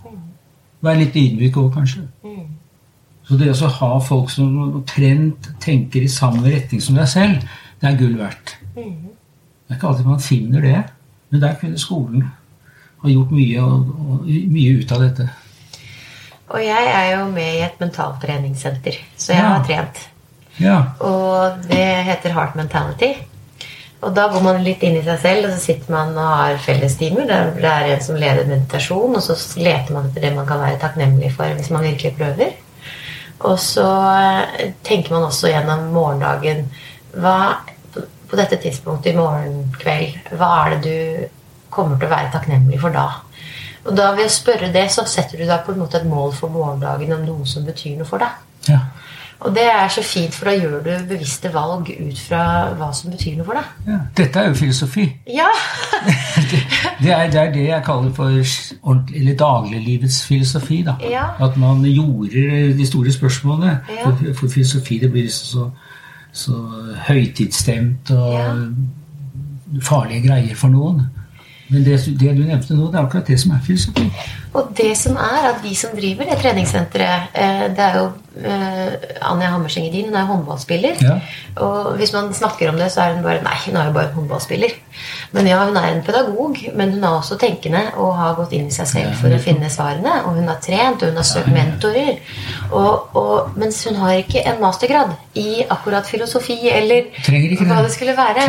[0.84, 2.04] Være litt ydmyk òg, kanskje.
[3.24, 7.46] Så det å ha folk som omtrent tenker i samme retning som deg selv,
[7.80, 8.56] det er gull verdt.
[8.74, 10.82] Det er ikke alltid man finner det,
[11.32, 12.26] men der kunne skolen
[13.00, 15.28] ha gjort mye, og, og, mye ut av dette.
[16.52, 19.48] Og jeg er jo med i et mentaltreningssenter, så jeg Ja.
[19.54, 20.02] har trent.
[20.62, 20.80] Ja.
[21.02, 23.14] Og det heter Heart Mentality.
[24.04, 26.58] Og da går man litt inn i seg selv, og så sitter man og har
[26.60, 27.28] fellestimer.
[27.56, 30.80] Det er en som leder meditasjon, og så leter man etter det man kan være
[30.82, 32.52] takknemlig for hvis man virkelig prøver.
[33.44, 36.68] Og så eh, tenker man også gjennom morgendagen
[37.18, 37.60] hva,
[38.30, 41.26] På dette tidspunktet i morgen kveld, hva er det du
[41.70, 43.04] kommer til å være takknemlig for da?
[43.84, 46.32] Og da ved å spørre det, så setter du da på en måte et mål
[46.34, 48.40] for morgendagen om noe som betyr noe for deg.
[48.72, 48.80] ja.
[49.44, 52.44] Og det er så fint, for da gjør du bevisste valg ut fra
[52.78, 53.64] hva som betyr noe for deg.
[53.90, 53.98] ja.
[54.16, 55.04] Dette er jo filosofi.
[55.28, 55.50] Ja!
[57.04, 58.30] Det er, det er det jeg kaller for
[59.38, 60.82] dagliglivets filosofi.
[60.86, 60.94] da.
[61.10, 61.24] Ja.
[61.44, 63.78] At man jorder de store spørsmålene.
[63.90, 64.04] Ja.
[64.04, 65.70] For, for filosofi det blir så,
[66.32, 66.52] så
[67.08, 68.54] høytidsstemt og Ja.
[69.82, 71.02] farlige greier for noen.
[71.68, 74.08] Men det, det du nevnte nå, det er akkurat det som er filosofi.
[74.54, 78.04] Og det som er at vi som driver det treningssenteret eh, Det er jo
[78.38, 78.92] eh,
[79.26, 81.00] Anja Hammerseng Edin, hun er håndballspiller.
[81.02, 81.16] Ja.
[81.64, 84.10] Og hvis man snakker om det, så er hun bare Nei, hun er jo bare
[84.12, 84.76] en håndballspiller.
[85.34, 88.68] Men ja, hun er en pedagog, men hun er også tenkende og har gått inn
[88.70, 90.20] i seg selv for å finne svarene.
[90.28, 92.22] Og hun har trent, og hun har søkt mentorer.
[92.70, 97.82] Og, og, mens hun har ikke en mastergrad i akkurat filosofi eller hva det.
[97.88, 98.46] det skulle være.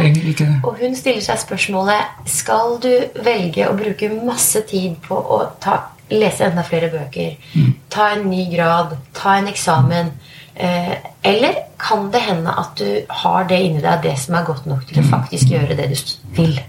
[0.61, 2.91] Og hun stiller seg spørsmålet Skal du
[3.25, 5.79] velge å bruke masse tid på å ta,
[6.11, 7.73] lese enda flere bøker, Mm.
[7.89, 10.11] ta en ny grad, ta en eksamen,
[10.55, 14.65] eh, eller kan det hende at du har det inni deg, det som er godt
[14.65, 16.59] nok til å faktisk gjøre det du vil?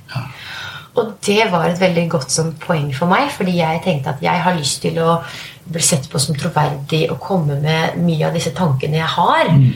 [0.97, 4.41] Og det var et veldig godt sånn poeng for meg, fordi jeg tenkte at jeg
[4.41, 5.23] har lyst til å
[5.67, 9.51] bli sett på som troverdig og komme med mye av disse tankene jeg har.
[9.51, 9.73] Mm.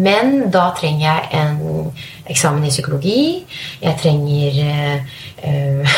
[0.00, 1.90] Men da trenger jeg en
[2.30, 3.22] eksamen i psykologi.
[3.82, 5.16] Jeg trenger eh,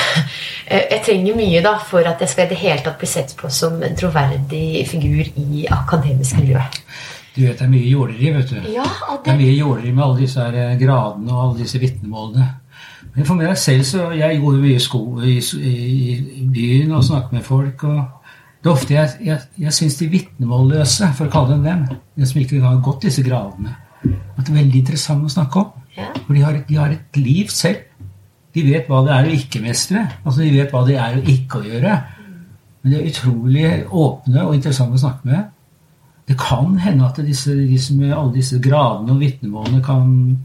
[0.67, 3.35] eh, Jeg trenger mye da for at jeg skal i det hele tatt bli sett
[3.39, 6.63] på som en troverdig figur i akademisk miljø.
[7.33, 8.59] Du vet det er mye jåleri, vet du.
[8.75, 9.23] Ja, det...
[9.25, 12.49] Det er mye jåleri med alle disse her eh, gradene og alle disse vitnemålene.
[13.13, 16.93] Men for meg selv så Jeg går jo mye i, sko, i, i, i byen
[16.97, 17.85] og snakker med folk.
[17.85, 18.22] og
[18.63, 22.27] det er ofte jeg, jeg, jeg syns de vitnemålløse, for å kalle dem dem, de
[22.31, 23.73] som ikke har gått disse gradene,
[24.05, 25.73] at det er veldig interessant å snakke om.
[25.97, 26.07] Ja.
[26.27, 27.83] For de har, et- de har et liv selv.
[28.55, 30.05] De vet hva det er å ikke mestre.
[30.25, 31.97] Altså De vet hva det er å ikke å gjøre.
[32.83, 35.51] Men de er utrolig åpne og interessante å snakke med.
[36.29, 40.39] Det kan hende at disse, disse med alle disse gradene og vitnemålene kan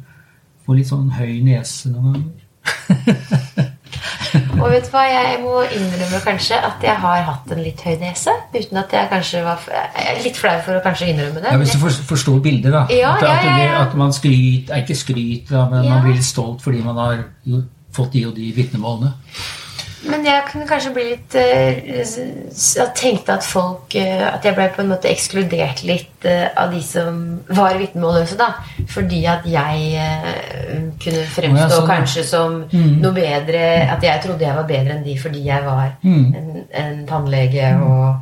[0.66, 3.72] få litt sånn høy nese noen ganger.
[4.62, 7.96] og vet du hva, jeg må innrømme kanskje at jeg har hatt en litt høy
[8.02, 8.34] nese.
[8.54, 11.52] Uten at jeg kanskje var Jeg er litt flau for å kanskje innrømme det.
[11.52, 12.86] Ja, Hvis du for- forstår bildet, da.
[12.94, 16.84] Ja, at, ja, ja, at man skryter er Ikke skryter, men man blir stolt fordi
[16.84, 17.24] man har
[17.94, 19.14] fått de og de vitnemålene.
[20.06, 24.68] Men jeg kunne kanskje bli litt eh, Jeg tenkte at folk eh, At jeg ble
[24.76, 28.52] på en måte ekskludert litt eh, av de som var vitnemålløse, da.
[28.94, 33.00] Fordi at jeg eh, kunne fremstå ja, kanskje som Mm.
[33.02, 33.64] noe bedre
[33.96, 36.36] At jeg trodde jeg var bedre enn de fordi jeg var Mm.
[36.36, 38.16] en, en tannlege og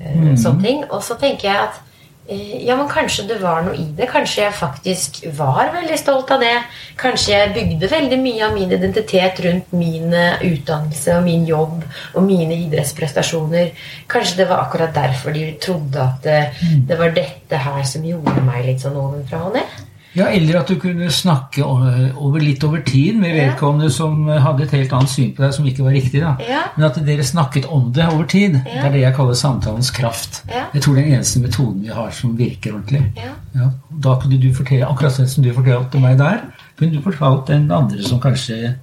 [0.00, 0.36] eh, Mm.
[0.36, 0.84] sånne ting.
[0.90, 1.91] Og så tenker jeg at eh,
[2.28, 4.06] ja, men kanskje det var noe i det.
[4.12, 6.54] Kanskje jeg faktisk var veldig stolt av det.
[7.00, 11.82] Kanskje jeg bygde veldig mye av min identitet rundt min eh, utdannelse og min jobb
[11.82, 13.72] og mine idrettsprestasjoner.
[14.12, 16.40] Kanskje det var akkurat derfor de trodde at det,
[16.88, 19.81] det var dette her som gjorde meg litt sånn ovenfra og ned.
[20.14, 23.46] Ja, Eller at du kunne snakke over, litt over tid med Ja.
[23.46, 26.20] vedkommende som hadde et helt annet syn på deg, som ikke var riktig.
[26.20, 26.36] da.
[26.48, 26.60] Ja.
[26.76, 28.52] Men at dere snakket om det over tid.
[28.64, 30.42] Det er det jeg kaller samtalens kraft.
[30.50, 30.64] Ja.
[30.74, 33.02] Jeg tror det er den eneste metoden vi har som virker ordentlig.
[33.16, 33.32] Ja.
[33.54, 33.70] Ja,
[34.02, 36.38] da kunne du fortelle akkurat det som du fortalte meg der,
[36.78, 38.74] kunne du fortalt den andre som kanskje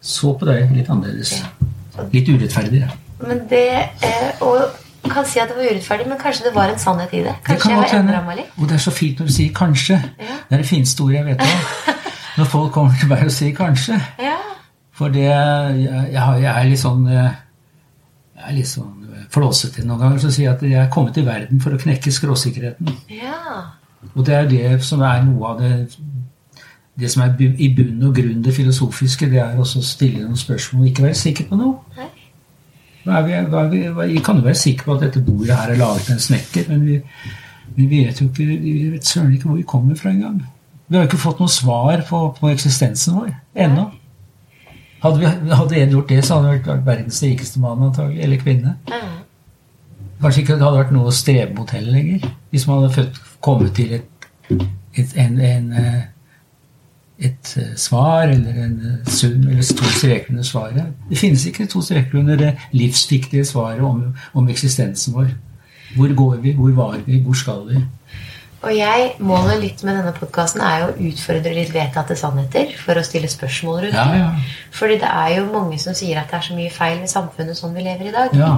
[0.00, 1.42] så på deg litt annerledes.
[2.12, 2.80] Litt urettferdig.
[2.80, 2.88] Ja.
[3.26, 3.68] Men det
[4.02, 4.32] eh,
[5.10, 7.34] Kan si at det var urettferdig, men kanskje det var en sannhet i det.
[7.34, 8.52] Det Kanskje kan jeg har endra meg litt.
[8.56, 10.00] Og det er så fint når du sier 'kanskje'.
[10.18, 10.36] Ja.
[10.48, 11.94] Det er det fineste ordet jeg vet om.
[12.38, 14.00] Når folk kommer til meg og sier 'kanskje'.
[14.18, 14.36] Ja.
[14.92, 17.30] For det jeg, jeg, er litt sånn eh,
[18.36, 20.18] Jeg er litt sånn eh, flåsete noen ganger.
[20.18, 22.94] Så sier at jeg er kommet til verden for å knekke skråsikkerheten.
[23.10, 23.34] ja.
[24.14, 25.88] Og det er det som er noe av det
[27.00, 30.36] Det som er i bunn og grunn det filosofiske, det er også å stille noen
[30.36, 31.76] spørsmål og ikke være sikker på noe.
[31.96, 32.08] Nei.
[33.08, 33.82] Hva er vi, hva er vi,
[34.14, 36.66] vi kan jo være sikre på at dette bordet her er laget av en snekker,
[36.68, 36.98] men vi,
[37.78, 40.42] vi vet jo ikke vi vet søren ikke hvor vi kommer fra engang.
[40.88, 43.32] Vi har jo ikke fått noe svar på, på eksistensen vår
[43.64, 43.86] ennå.
[45.02, 48.40] Hadde, vi, hadde en gjort det, så hadde han vært verdens rikeste mann antagelig, eller
[48.42, 48.74] kvinne.
[50.18, 52.30] Kanskje ikke det hadde vært noe å strebe mot heller lenger.
[52.50, 56.00] Hvis man hadde født, kommet til et, et, en, en, eh,
[57.18, 60.94] et eh, svar eller en eh, sum eller to streker under svaret.
[61.10, 64.04] Det finnes ikke to streker under det livsviktige svaret om,
[64.34, 65.32] om eksistensen vår.
[65.96, 66.52] Hvor går vi?
[66.52, 67.18] Hvor var vi?
[67.24, 67.82] Hvor skal vi?
[68.66, 72.98] Og jeg, målet litt med denne podkasten er jo å utfordre litt vedtatte sannheter for
[72.98, 74.30] å stille spørsmål rundt Ja, ja.
[74.74, 77.56] Fordi det er jo mange som sier at det er så mye feil i samfunnet
[77.58, 78.34] som vi lever i dag.
[78.38, 78.56] ja.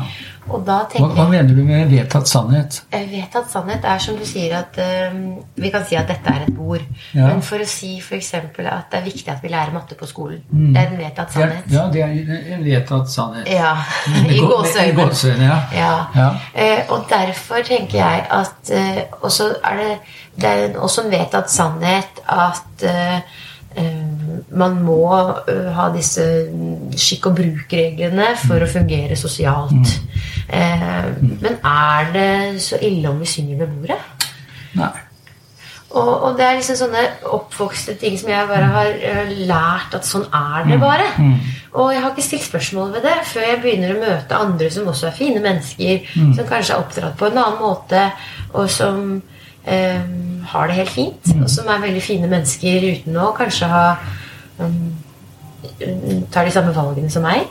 [0.50, 2.80] Og da Hva, hva mener du med vedtatt sannhet?
[2.90, 5.12] Vedtatt sannhet er som du sier at eh,
[5.60, 6.80] Vi kan si at dette er et bord.
[7.14, 7.28] Ja.
[7.28, 8.32] Men for å si f.eks.
[8.34, 10.40] at det er viktig at vi lærer matte på skolen.
[10.50, 10.72] Mm.
[10.74, 11.68] Det er en vedtatt sannhet.
[11.70, 13.46] ja, det er en vedtatt sannhet.
[13.52, 13.76] Ja.
[14.32, 14.48] I gå-
[14.96, 15.44] gåseøyne.
[15.44, 15.60] ja.
[15.76, 15.92] Ja.
[16.16, 16.30] Ja.
[16.54, 19.89] Eh, og derfor tenker jeg at uh, Og så er det,
[20.40, 23.18] det er også en vedtatt sannhet at eh,
[23.74, 24.31] eh,
[24.62, 25.03] man må
[25.48, 26.26] eh, ha disse
[26.96, 29.94] skikk- og bruk-reglene for å fungere sosialt.
[30.48, 32.33] Eh, men er det
[32.64, 34.26] så ille om vi synger ved bordet?
[34.79, 34.90] Nei.
[35.90, 37.00] Og, og det er liksom sånne
[37.35, 41.09] oppvokste ting som jeg bare har lært at sånn er det bare.
[41.74, 44.87] Og jeg har ikke stilt spørsmål ved det før jeg begynner å møte andre som
[44.90, 48.05] også er fine mennesker, som kanskje er oppdratt på en annen måte,
[48.55, 49.18] og som
[49.70, 50.02] eh,
[50.50, 51.30] har det helt fint.
[51.42, 53.85] Og som er veldig fine mennesker uten å kanskje ha
[54.59, 54.90] um,
[56.33, 57.46] tar de samme valgene som meg.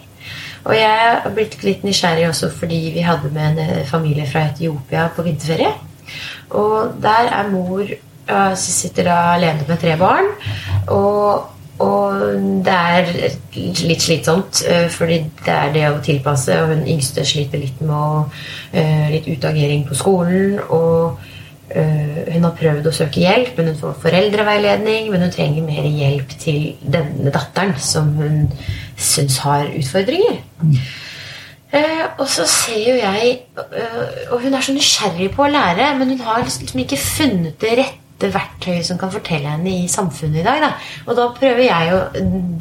[0.67, 4.49] Og jeg har blitt litt nysgjerrig også fordi vi hadde med en eh, familie fra
[4.49, 5.71] Etiopia på vinterferie.
[6.49, 7.85] Og der er mor
[8.29, 10.31] uh, sitter da alene med tre barn.
[10.87, 11.45] Og,
[11.79, 12.23] og
[12.65, 13.11] det er
[13.87, 16.57] litt slitsomt, uh, fordi det er det å tilpasse.
[16.63, 18.25] Og hun yngste sliter litt med å,
[18.73, 20.57] uh, litt utagering på skolen.
[20.69, 21.28] Og
[21.69, 25.11] hun har prøvd å søke hjelp, men hun får foreldreveiledning.
[25.13, 28.47] Men hun trenger mer hjelp til denne datteren, som hun
[28.97, 30.41] syns har utfordringer.
[31.69, 35.91] Eh, og så ser jo jeg øh, Og hun er så nysgjerrig på å lære,
[35.99, 40.41] men hun har liksom ikke funnet det rette verktøyet som kan fortelle henne i samfunnet
[40.41, 40.63] i dag.
[40.65, 40.71] Da.
[41.05, 41.99] Og da prøver jeg å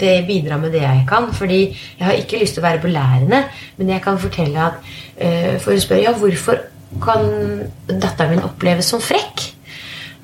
[0.01, 1.31] det, bidra med det jeg kan.
[1.35, 3.44] Fordi jeg har ikke lyst til å være belærende,
[3.79, 6.61] men jeg kan fortelle at øh, For hun spør ja, hvorfor
[7.03, 7.29] kan
[7.88, 9.44] datteren min oppleves som frekk.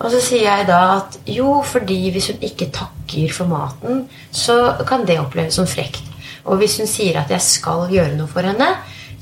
[0.02, 4.74] Og så sier jeg da at jo, fordi hvis hun ikke takker for maten, så
[4.88, 6.02] kan det oppleves som frekt.
[6.44, 8.72] Og hvis hun sier at jeg skal gjøre noe for henne,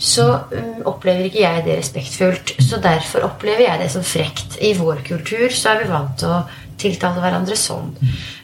[0.03, 2.55] så um, opplever ikke jeg det respektfullt.
[2.65, 4.57] Så derfor opplever jeg det som frekt.
[4.65, 6.41] I vår kultur så er vi vant til å
[6.81, 7.93] tiltale hverandre sånn.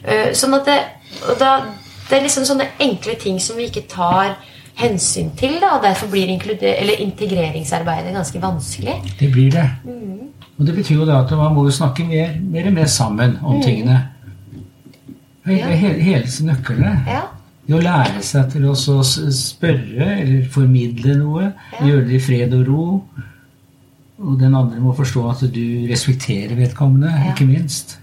[0.05, 0.77] Uh, sånn at det,
[1.25, 1.55] og da,
[2.07, 4.37] det er liksom sånne enkle ting som vi ikke tar
[4.79, 8.95] hensyn til, da, og derfor blir integreringsarbeidet ganske vanskelig.
[9.19, 9.65] Det blir det.
[9.83, 10.29] Mm.
[10.59, 13.63] Og det betyr jo da at man må snakke mer, mer, mer sammen om mm.
[13.63, 13.99] tingene.
[15.47, 15.91] Hele, ja.
[16.03, 16.95] hele nøklene.
[17.07, 17.21] Ja
[17.69, 21.51] Det å lære seg til å spørre eller formidle noe.
[21.75, 21.83] Ja.
[21.85, 22.85] Gjøre det i fred og ro.
[24.19, 27.29] Og den andre må forstå at du respekterer vedkommende, ja.
[27.31, 27.99] ikke minst.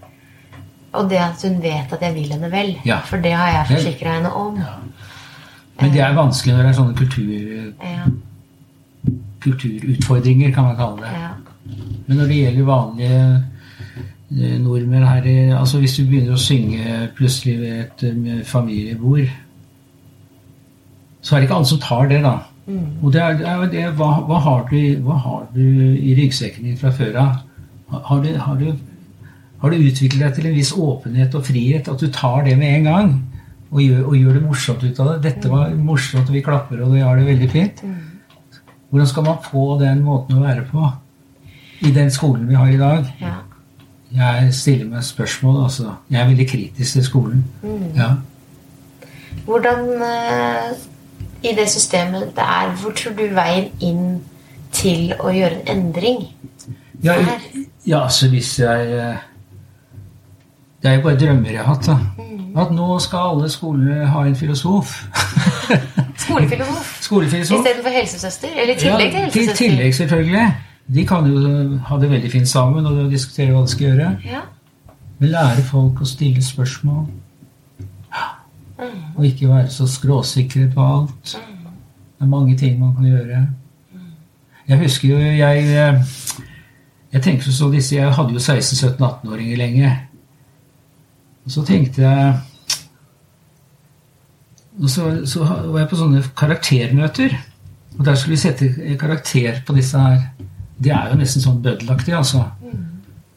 [0.96, 2.76] Og det at hun vet at jeg vil henne vel.
[2.86, 3.02] Ja.
[3.04, 4.62] For det har jeg forsikra henne om.
[5.80, 7.32] Men det er vanskelig når det er sånne kultur,
[9.44, 11.10] kulturutfordringer, kan man kalle det.
[12.06, 13.22] Men når det gjelder vanlige
[14.30, 15.26] eh, nordmenn her
[15.58, 19.26] altså Hvis du begynner å synge plutselig ved et eh, familiebord
[21.26, 22.36] så er det ikke alle som tar det, da.
[22.66, 22.90] Mm.
[23.02, 25.62] Og det er, det det, hva, hva, har du, hva, har du,
[25.98, 27.40] i ryggsekken din fra før av?
[28.06, 28.62] Har du, har,
[29.62, 31.90] har du utviklet deg til en viss åpenhet og frihet?
[31.90, 33.10] At du tar det med en gang?
[33.70, 35.16] Og gjør, og gjør det morsomt ut av det?
[35.22, 37.82] 'Dette var morsomt, vi klapper, og vi har det veldig fint'.
[38.90, 40.90] Hvordan skal man få den måten å være på
[41.82, 43.10] i den skolen vi har i dag?
[43.20, 43.34] Ja.
[44.16, 45.96] Jeg stiller meg spørsmål, altså.
[46.10, 47.44] Jeg er veldig kritisk til skolen.
[47.62, 47.90] Mm.
[47.96, 48.10] Ja.
[49.44, 50.70] Hvordan eh,
[51.42, 54.22] i det systemet det er, hvor tror du veien inn
[54.72, 56.24] til å gjøre en endring
[57.04, 57.14] ja,
[57.86, 59.16] ja, altså hvis jeg eh,
[60.86, 61.86] Det er jo bare drømmer jeg har hatt.
[61.86, 61.96] da.
[62.18, 62.58] Mm.
[62.62, 64.92] At nå skal alle skolene ha en filosof.
[66.24, 66.92] Skolefilosof?
[67.02, 67.58] Skolefilosof.
[67.58, 68.48] Istedenfor helsesøster?
[68.54, 69.52] Eller i tillegg til helsesøster?
[69.52, 70.46] I tillegg, selvfølgelig.
[70.94, 71.42] De kan jo
[71.88, 74.12] ha det veldig fint sammen og diskutere hva de skal gjøre.
[74.30, 74.44] Ja.
[75.18, 77.04] Men lære folk å stille spørsmål.
[79.16, 81.34] Og ikke være så skråsikre på alt.
[81.34, 83.46] Det er mange ting man kan gjøre.
[84.68, 86.02] Jeg husker jo jeg eh,
[87.12, 89.96] Jeg tenkte så disse, jeg hadde jo 16-17-18-åringer lenge.
[91.46, 92.34] Og så tenkte jeg
[94.76, 97.36] og så, så, var jeg på sånne karaktermøter.
[97.96, 100.26] Og der skulle vi sette karakter på disse her.
[100.76, 102.44] Det er jo nesten sånn bøddelaktig, altså.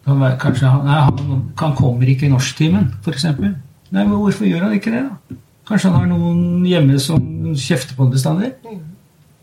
[0.09, 3.27] Kanskje han, nei, han, han kommer ikke i norsktimen, f.eks.
[3.29, 5.39] Nei, men hvorfor gjør han ikke det, da?
[5.69, 8.51] Kanskje han har noen hjemme som kjefter på ham bestandig.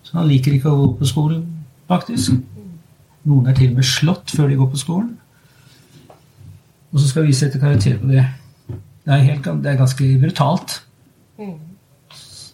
[0.04, 1.44] Så han liker ikke å gå på skolen,
[1.88, 2.36] faktisk.
[3.26, 5.14] Noen er til og med slått før de går på skolen.
[6.92, 8.26] Og så skal vi sette karakter på det.
[9.06, 10.80] Det er, helt, det er ganske brutalt.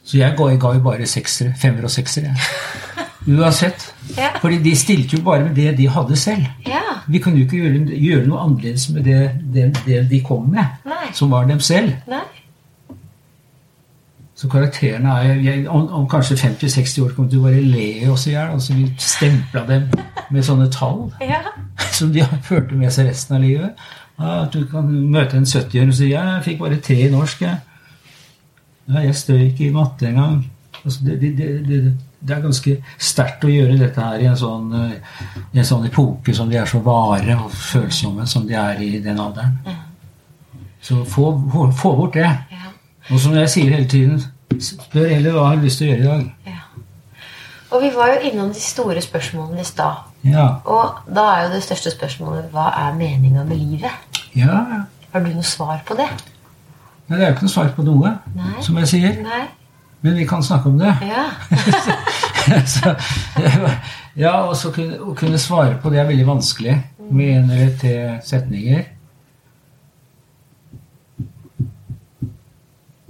[0.04, 1.54] Så jeg ga, jo bare seksere.
[1.56, 2.34] Femmer og seksere.
[3.38, 3.94] Uansett.
[4.18, 4.28] Ja.
[4.40, 6.44] Fordi de stilte jo bare med det de hadde selv.
[6.66, 6.82] Ja.
[7.08, 10.64] Vi kunne jo ikke gjøre, gjøre, noe annerledes med det, det, det de kom med,
[10.84, 11.08] Nei.
[11.14, 11.94] som var dem selv.
[12.10, 12.24] Nei.
[14.34, 18.32] Så karakterene er jeg, om, om, kanskje 50-60 år kommer du bare le oss i
[18.34, 18.50] hjel.
[18.56, 19.86] Altså vi stempla dem
[20.34, 21.44] med sånne tall ja.
[21.96, 23.84] som de førte med seg resten av livet.
[24.22, 27.42] Ja, at du kan møte en 70-åring og si 'Jeg fikk bare tre i norsk',
[27.42, 27.58] jeg.
[28.88, 30.50] Ja, jeg strøyk i matte en gang.
[30.84, 34.72] Altså, det, det, det, det, er ganske sterkt å gjøre dette her i en sånn,
[34.74, 35.22] eh,
[35.54, 38.98] i en sånn epoke som de er så vare og følsomme som de er i
[39.02, 39.58] den alderen.
[40.82, 41.30] Så få,
[41.78, 42.30] få bort det.
[43.10, 44.22] Og som jeg sier hele tiden,
[44.58, 46.24] spør heller hva har du lyst til å gjøre i dag.
[46.46, 46.58] Ja.
[47.72, 50.02] Og vi var jo innom de store spørsmålene i stad.
[50.26, 50.48] Ja.
[50.64, 54.11] Og da er jo det største spørsmålet hva er meninga med livet?
[54.36, 54.82] Ja, ja.
[55.12, 56.08] Har du noe svar på det?
[57.08, 58.54] Nei, det er jo ikke noe svar på noe, Nei.
[58.64, 59.18] som jeg sier.
[59.26, 59.42] Nei?
[60.02, 60.94] Men vi kan snakke om det.
[61.06, 61.26] Ja.
[62.74, 62.94] så,
[64.18, 66.78] ja, og så kunne, å kunne svare på det er veldig vanskelig
[67.12, 68.82] med en eller tre setninger.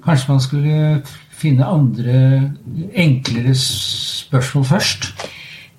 [0.03, 0.81] Kanskje man skulle
[1.43, 2.19] finne andre,
[2.99, 5.13] enklere spørsmål først?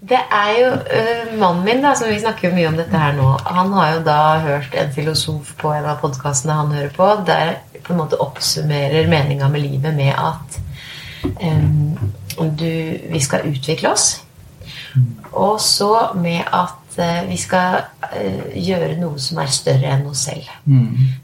[0.09, 3.15] Det er jo uh, Mannen min, da, som vi snakker jo mye om dette her
[3.15, 7.07] nå, han har jo da hørt en filosof på en av podkastene han hører på,
[7.27, 10.59] der på en måte oppsummerer meninga med livet med at
[11.39, 11.95] um,
[12.59, 12.69] du,
[13.13, 14.07] vi skal utvikle oss.
[15.31, 20.25] Og så med at uh, vi skal uh, gjøre noe som er større enn oss
[20.27, 20.51] selv.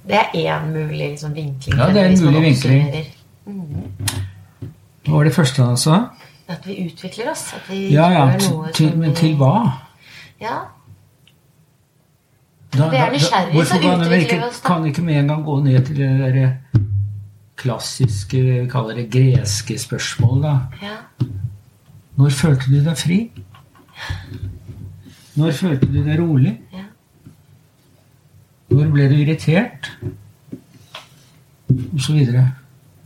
[0.08, 1.76] Det er én mulig liksom, vinkling.
[1.80, 3.12] Ja, det er en mulig vinkling.
[3.46, 4.72] Mm.
[5.04, 6.02] Hva var det første han sa?
[6.50, 7.46] At vi utvikler oss.
[7.54, 9.54] At vi Ja, ja, gjør noe til, som men til hva?
[10.42, 10.58] Ja,
[12.70, 14.68] Da, da, nysgjerrige, hvorfor så kan vi ikke, oss, da.
[14.68, 16.52] kan ikke med en gang gå ned til det der
[17.58, 20.52] klassiske, vi kaller det greske spørsmål, da?
[20.82, 20.98] ja.
[22.20, 23.18] Når følte du deg fri?
[25.40, 26.54] Når følte du deg rolig?
[26.74, 26.86] Ja.
[28.70, 29.90] Når ble du irritert?
[31.70, 32.46] Og så videre.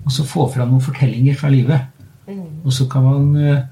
[0.05, 1.92] Og så få fram noen fortellinger fra livet.
[2.27, 2.63] Mm.
[2.63, 3.65] Og så kan man eh,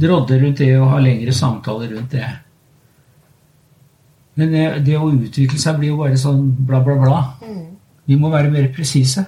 [0.00, 2.28] drodde rundt det og ha lengre samtaler rundt det.
[4.38, 7.20] Men det, det å utvikle seg blir jo bare sånn bla, bla, bla.
[7.44, 7.64] Mm.
[8.08, 9.26] Vi må være mer presise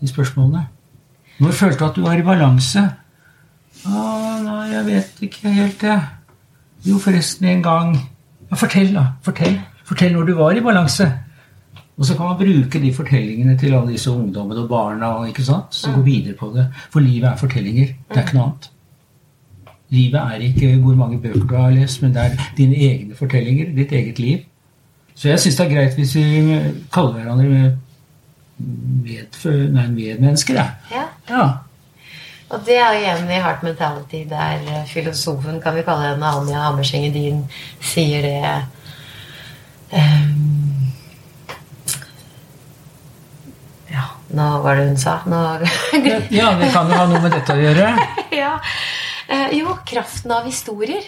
[0.00, 0.66] i spørsmålene.
[1.40, 2.82] Når følte du at du var i balanse?
[3.86, 4.06] Å,
[4.44, 6.00] nei, jeg vet ikke helt, jeg.
[6.84, 9.04] Jo, forresten, en gang ja, Fortell, da.
[9.24, 9.58] Fortell.
[9.86, 11.06] Fortell når du var i balanse.
[12.00, 15.10] Og så kan man bruke de fortellingene til alle disse ungdommene og barna.
[15.28, 15.74] ikke sant?
[15.76, 16.66] Så gå videre på det.
[16.90, 17.86] For livet er fortellinger.
[18.08, 18.70] Det er ikke noe annet.
[19.90, 23.74] Livet er ikke hvor mange bøker du har lest, men det er dine egne fortellinger.
[23.76, 24.38] Ditt eget liv.
[25.14, 26.60] Så jeg syns det er greit hvis vi
[26.92, 27.76] kaller hverandre
[29.04, 30.54] medfø- nei, medmennesker.
[30.54, 30.70] Ja.
[30.94, 31.04] ja.
[31.28, 31.48] ja.
[32.50, 36.26] Og det er jo igjen i Heart Mentality, der eh, filosofen, kan vi kalle henne
[36.26, 37.44] Anja Hammerseng Edin,
[37.80, 38.40] sier det
[39.94, 40.38] ehm,
[43.90, 44.06] Ja,
[44.36, 45.20] nå var det hun sa.
[45.26, 45.40] Nå
[46.30, 47.92] ja, det kan jo ha noe med dette å gjøre.
[48.42, 48.52] ja.
[49.30, 51.06] Eh, jo, kraften av historier.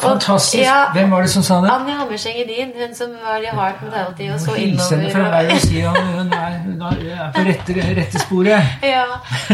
[0.00, 0.62] Fantastisk.
[0.64, 1.70] Ja, Hvem var det som sa det?
[1.70, 5.30] Anja Hammerseng Edin, hun som var i Heart Mentality og så Hils henne fra innover.
[5.30, 8.70] meg og si at hun er, hun er på rette, rette sporet.
[8.94, 9.04] Ja,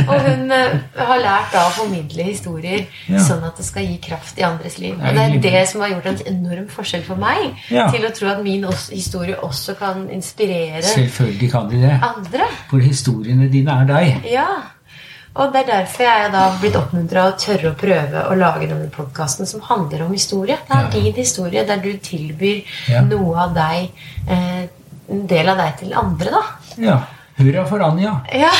[0.07, 3.19] og hun eh, har lært da å formidle historier Ja.
[3.27, 4.95] sånn at det skal gi kraft i andres liv.
[5.01, 7.57] Og det er det som har gjort en enorm forskjell for meg.
[7.71, 7.89] Ja.
[7.93, 11.99] Til å tro at min historie også kan inspirere Selvfølgelig kan de det.
[12.03, 12.47] andre.
[12.71, 14.31] For historiene dine er deg.
[14.33, 14.47] Ja.
[15.37, 18.89] Og det er derfor jeg da blitt oppmuntra å tørre å prøve å lage denne
[18.95, 20.57] podkasten som handler om historie.
[20.69, 20.91] Det er Ja.
[20.91, 23.01] din historie der du tilbyr Ja.
[23.03, 23.91] noe av deg,
[24.29, 24.69] eh,
[25.11, 26.43] en del av deg til andre, da.
[26.79, 27.01] Ja.
[27.39, 28.23] Hurra for Anja.
[28.33, 28.51] Ja.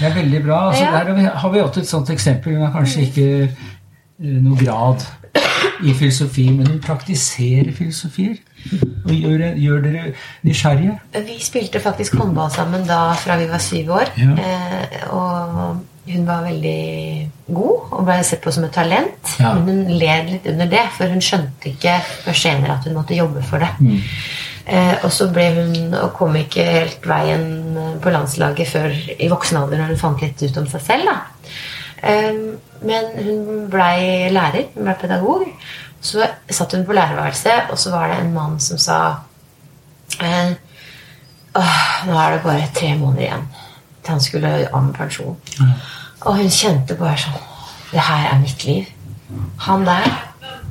[0.00, 0.60] Det er veldig bra.
[0.70, 0.84] Altså.
[0.84, 2.56] Der har vi, har hatt et sånt eksempel.
[2.64, 3.50] Har kanskje ikke eh,
[4.20, 5.02] noe grad
[5.84, 8.38] i filosofi, men hun praktiserer filosofier.
[9.06, 10.02] Og gjør, gjør dere
[10.44, 10.98] nysgjerrige.
[11.26, 14.12] Vi spilte faktisk håndball sammen da fra vi var syv år.
[14.20, 14.34] Ja.
[14.36, 19.34] Eh, og hun var veldig god og ble sett på som et talent.
[19.40, 19.54] Ja.
[19.56, 23.18] Men hun led litt under det, for hun skjønte ikke før senere at hun måtte
[23.18, 23.72] jobbe for det.
[23.80, 23.98] Mm.
[24.70, 27.46] Eh, og så ble hun og kom ikke helt veien
[28.02, 31.10] på landslaget før i voksen alder, når hun fant litt ut om seg selv.
[31.10, 31.20] da.
[32.02, 35.46] Men hun blei lærer, hun blei pedagog.
[36.00, 38.98] Så satt hun på lærerværelset, og så var det en mann som sa
[40.20, 40.54] eh,
[41.58, 43.46] Åh, nå er det bare tre måneder igjen
[44.00, 45.36] til han skulle av med pensjon.
[46.24, 47.40] Og hun kjente bare sånn
[47.90, 48.86] Det her er mitt liv.
[49.66, 50.06] Han der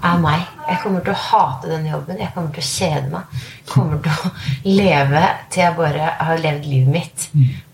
[0.07, 0.45] er meg.
[0.69, 2.19] Jeg kommer til å hate denne jobben.
[2.21, 3.39] Jeg kommer til å kjede meg.
[3.59, 4.31] Jeg kommer til å
[4.79, 7.27] leve til jeg bare har levd livet mitt.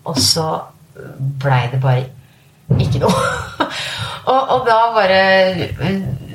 [0.04, 0.46] Og så
[1.40, 2.08] blei det bare
[2.74, 3.24] ikke noe.
[4.32, 5.20] og, og da bare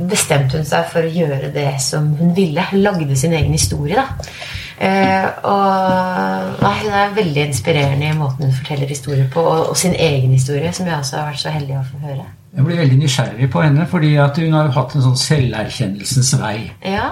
[0.09, 2.63] bestemte hun seg for å gjøre det som hun ville.
[2.71, 4.33] Hun lagde sin egen historie, da.
[4.81, 9.77] Eh, og nei, Hun er veldig inspirerende i måten hun forteller historier på, og, og
[9.77, 12.25] sin egen historie, som jeg også har vært så heldig å få høre.
[12.55, 16.55] Jeg blir veldig nysgjerrig på henne, fordi at hun har hatt en sånn selverkjennelsens vei.
[16.83, 17.11] Ja,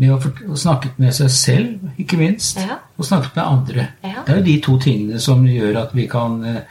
[0.00, 0.18] Med å,
[0.52, 2.78] å snakket med seg selv, ikke minst, Ja.
[2.96, 3.88] og snakket med andre.
[4.04, 4.22] Ja.
[4.24, 6.62] Det er jo de to tingene som gjør at vi kan eh,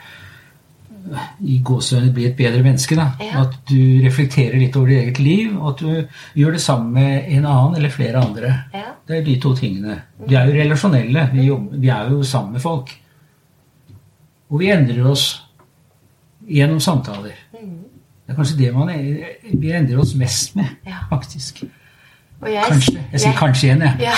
[1.40, 2.96] i gåsehudene bli et bedre menneske.
[2.98, 3.08] Da.
[3.20, 3.44] Ja.
[3.44, 7.30] At du reflekterer litt over ditt eget liv, og at du gjør det sammen med
[7.36, 8.54] en annen eller flere andre.
[8.74, 10.00] ja, Det er de to tingene.
[10.26, 11.28] Vi er jo relasjonelle.
[11.32, 12.92] Vi, jobber, vi er jo sammen med folk.
[14.50, 15.26] Og vi endrer oss
[16.50, 17.36] gjennom samtaler.
[17.54, 17.76] Mm.
[18.26, 20.66] Det er kanskje det man er, vi endrer oss mest med,
[21.10, 21.64] faktisk.
[22.40, 23.00] Jeg, Kanskje.
[23.12, 23.96] Jeg sier kanskje igjen, jeg.
[24.06, 24.14] Ja,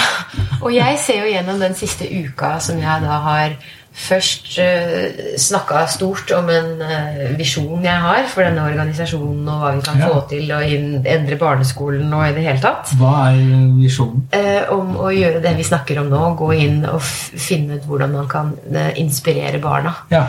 [0.61, 3.57] og jeg ser jo gjennom den siste uka som jeg da har
[3.93, 9.73] først uh, snakka stort om en uh, visjon jeg har for denne organisasjonen, og hva
[9.77, 10.09] vi kan Ja.
[10.09, 12.95] få til å inn- endre barneskolen og i det hele tatt.
[12.99, 14.25] Hva er eh, visjonen?
[14.33, 16.23] Uh, om å gjøre det vi snakker om nå.
[16.41, 20.27] Gå inn og finne ut hvordan man kan uh, inspirere barna Ja.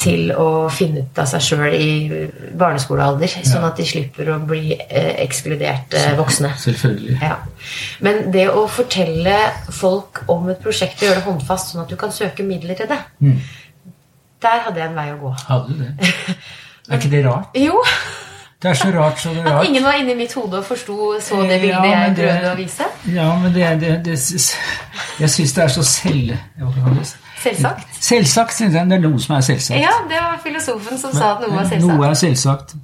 [0.00, 1.90] Til å finne ut av seg sjøl i
[2.56, 3.34] barneskolealder.
[3.44, 6.54] Sånn at de slipper å bli ekskludert voksne.
[6.62, 7.18] Selvfølgelig.
[7.20, 7.36] Ja.
[8.00, 9.36] Men det å fortelle
[9.76, 12.88] folk om et prosjekt og gjøre det håndfast, sånn at du kan søke midler til
[12.88, 13.36] det, Mm.
[14.42, 15.34] der hadde jeg en vei å gå.
[15.48, 16.10] Hadde du det?
[16.90, 17.52] Er ikke det rart?
[17.54, 17.82] Jo,
[18.62, 19.60] Det er så rart, så det er rart.
[19.62, 22.50] at ingen var inni mitt hode og forsto så det Ja, bildet jeg men prøvde
[22.50, 22.88] å vise.
[23.14, 24.16] Ja, men det, det, det
[25.20, 26.32] Jeg syns det er så selv...
[27.40, 27.88] Selvsagt.
[28.00, 28.54] Selvsagt.
[28.54, 29.80] synes jeg Det er noe som er selvsagt.
[29.80, 31.92] Ja, det var filosofen som sa at noe var selvsagt.
[31.92, 32.74] Noe er selvsagt.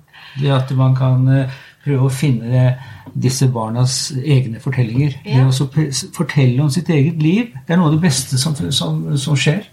[0.40, 2.70] Det at man kan eh, prøve å finne
[3.14, 5.18] disse barnas egne fortellinger.
[5.24, 5.68] Det å
[6.16, 9.68] fortelle om sitt eget liv, det er noe av det beste som, som, som skjer.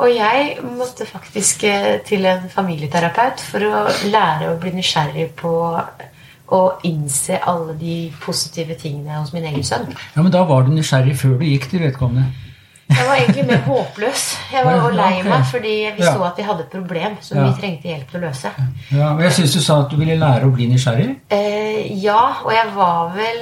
[0.00, 5.52] Og jeg måtte faktisk eh, til en familieterapeut for å lære å bli nysgjerrig på
[6.50, 9.90] å innse alle de positive tingene hos min egen sønn.
[10.16, 12.30] Ja, Men da var du nysgjerrig før du gikk til vedkommende.
[12.90, 14.24] Jeg var egentlig mer håpløs.
[14.52, 17.44] Jeg var Ja, lei meg fordi vi så at vi hadde et problem som Ja.
[17.50, 18.50] vi trengte hjelp til å løse.
[18.90, 21.16] Ja, men Jeg syns du sa at du ville lære å bli nysgjerrig.
[21.30, 23.40] Eh, ja, og jeg var vel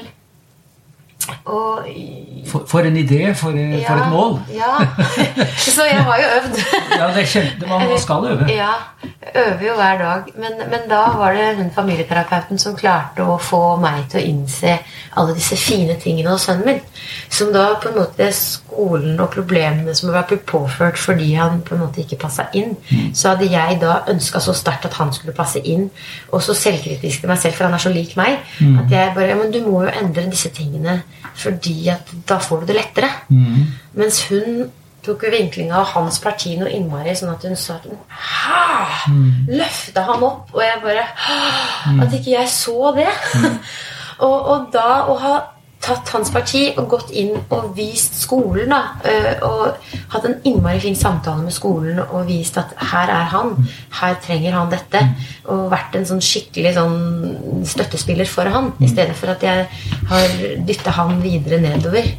[1.45, 1.89] og,
[2.49, 4.39] For, for en idé, for, ja, for et mål.
[4.55, 4.79] Ja.
[5.75, 6.61] Så jeg har jo øvd.
[6.97, 8.47] Ja, det er kjempe, man, skal øve.
[8.53, 8.71] Ja,
[9.35, 10.31] øver jo hver dag.
[10.37, 14.79] Men, men da var det hun familieterapeuten som klarte å få meg til å innse
[15.19, 16.81] alle disse fine tingene hos sønnen min.
[17.29, 21.75] Som da på en måte skolen og problemene som var blitt påført fordi han på
[21.77, 22.77] en måte ikke passa inn,
[23.13, 25.89] så hadde jeg da ønska så sterkt at han skulle passe inn,
[26.33, 28.39] og så selvkritisk til meg selv, for han er så lik meg,
[28.85, 31.03] at jeg bare ja, men du må jo endre disse tingene
[31.39, 33.11] fordi at da får du det lettere.
[33.29, 33.67] Mm.
[33.99, 34.69] Mens hun
[35.05, 39.13] tok jo vinklinga av hans parti noe innmari, sånn at hun sa at Hæ?
[39.49, 40.51] Løfta han opp?
[40.55, 41.39] Og jeg bare «Hæ?
[42.05, 43.09] At ikke jeg så det.
[44.27, 45.37] og, og da å ha
[45.89, 50.83] tatt hans parti og gått inn og vist skolen, da, øh, og hatt en innmari
[50.83, 53.55] fin samtale med skolen og vist at her er han,
[54.01, 55.03] her trenger han dette,
[55.49, 59.67] og vært en sånn skikkelig sånn støttespiller for han, i stedet for at jeg
[60.13, 62.13] har dytta han videre nedover.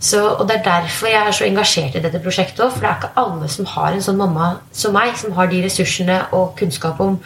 [0.00, 2.74] Så, og Det er derfor jeg er så engasjert i dette prosjektet òg.
[2.74, 5.62] For det er ikke alle som har en sånn mamma som meg, som har de
[5.64, 7.18] ressursene og kunnskap om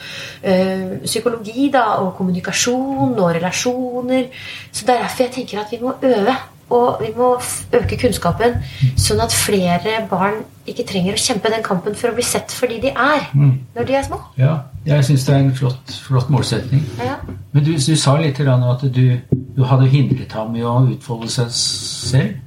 [0.45, 4.31] øh, psykologi da, og kommunikasjon og relasjoner.
[4.73, 6.39] Så det er derfor jeg tenker at vi må øve.
[6.71, 7.33] Og vi må
[7.75, 8.53] øke kunnskapen,
[8.95, 10.37] sånn at flere barn
[10.71, 13.89] ikke trenger å kjempe den kampen for å bli sett for de de er når
[13.89, 14.21] de er små.
[14.39, 14.53] Ja,
[14.87, 16.85] jeg syns det er en flott, flott målsetning.
[17.03, 17.17] Ja.
[17.51, 19.19] Men du, du sa litt at du,
[19.57, 22.39] du hadde hindret ham i å utfolde seg selv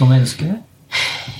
[0.00, 0.48] som menneske.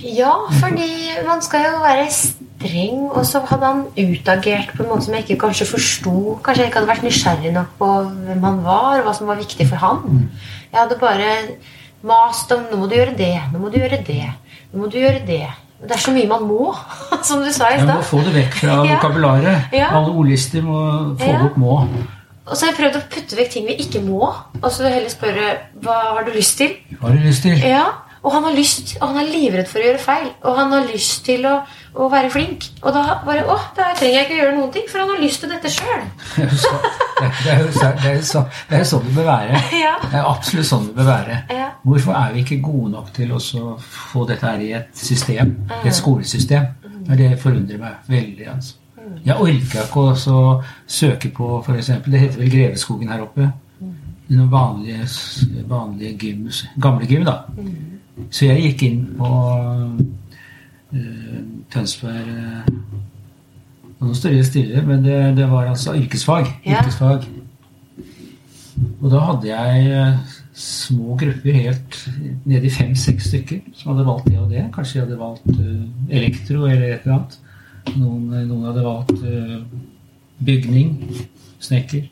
[0.05, 0.87] Ja, fordi
[1.27, 5.25] man skal jo være streng, og så hadde han utagert på en måte som jeg
[5.27, 6.15] ikke kanskje forsto.
[6.45, 7.89] Kanskje jeg ikke hadde vært nysgjerrig nok på
[8.29, 10.29] hvem han var, og hva som var viktig for han.
[10.71, 11.33] Jeg hadde bare
[12.07, 14.31] mast om 'nå må du gjøre det', 'nå må du gjøre det',
[14.73, 15.51] 'nå må du gjøre det'.
[15.83, 16.75] Det er så mye man må,
[17.29, 18.95] som du sa i Jeg må få det vekk fra Ja.
[18.95, 19.63] vokabularet.
[19.73, 19.89] Ja.
[19.97, 21.39] Alle ordlister må få Ja.
[21.43, 21.89] bort 'må'.
[22.47, 24.33] Og så har jeg prøvd å putte vekk ting vi ikke må,
[24.63, 26.77] og så heller spørre 'hva har du lyst til'?
[27.01, 27.59] Hva har du lyst til?
[27.59, 27.85] Ja,
[28.23, 30.27] og han har lyst, og han er livredd for å gjøre feil.
[30.45, 31.55] Og han har lyst til å,
[31.95, 32.67] å være flink.
[32.83, 35.23] Og da bare Å, da trenger jeg ikke å gjøre noen ting, for han har
[35.23, 36.03] lyst til dette sjøl.
[36.37, 39.63] Det er jo så- det er så- det er så- det sånn det bør være.
[39.85, 39.95] Ja.
[40.03, 41.39] Det er absolutt sånn det bør være.
[41.51, 41.71] Ja.
[41.85, 43.41] Hvorfor er vi ikke gode nok til å
[43.81, 45.57] få dette her i et system?
[45.85, 46.67] Et skolesystem?
[47.07, 48.49] Det er det forundrer meg veldig.
[48.55, 48.75] altså.
[49.25, 51.87] Jeg orker ikke å søke på f.eks.
[52.07, 53.53] Det heter vel Greveskogen her oppe.
[54.31, 55.09] Noen vanlige,
[55.69, 56.51] vanlige gym,
[56.81, 57.39] gamle gym, da.
[58.31, 59.31] Så jeg gikk inn på
[60.93, 61.01] uh,
[61.73, 62.71] Tønsberg uh,
[64.01, 66.47] Nå står det stille, men det, det var altså yrkesfag.
[66.65, 66.79] Ja.
[66.81, 67.27] yrkesfag.
[69.01, 71.99] Og da hadde jeg eh, små grupper helt
[72.49, 74.67] ned i fem-seks stykker som hadde valgt det og det.
[74.75, 77.39] Kanskje de hadde valgt uh, elektro eller et eller annet.
[77.97, 79.57] Noen, noen hadde valgt eh,
[80.45, 80.95] bygning,
[81.61, 82.09] snekker,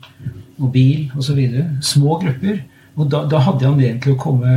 [0.59, 1.41] og bil osv.
[1.85, 2.63] Små grupper.
[2.99, 4.55] Og da, da hadde jeg anledning til å komme,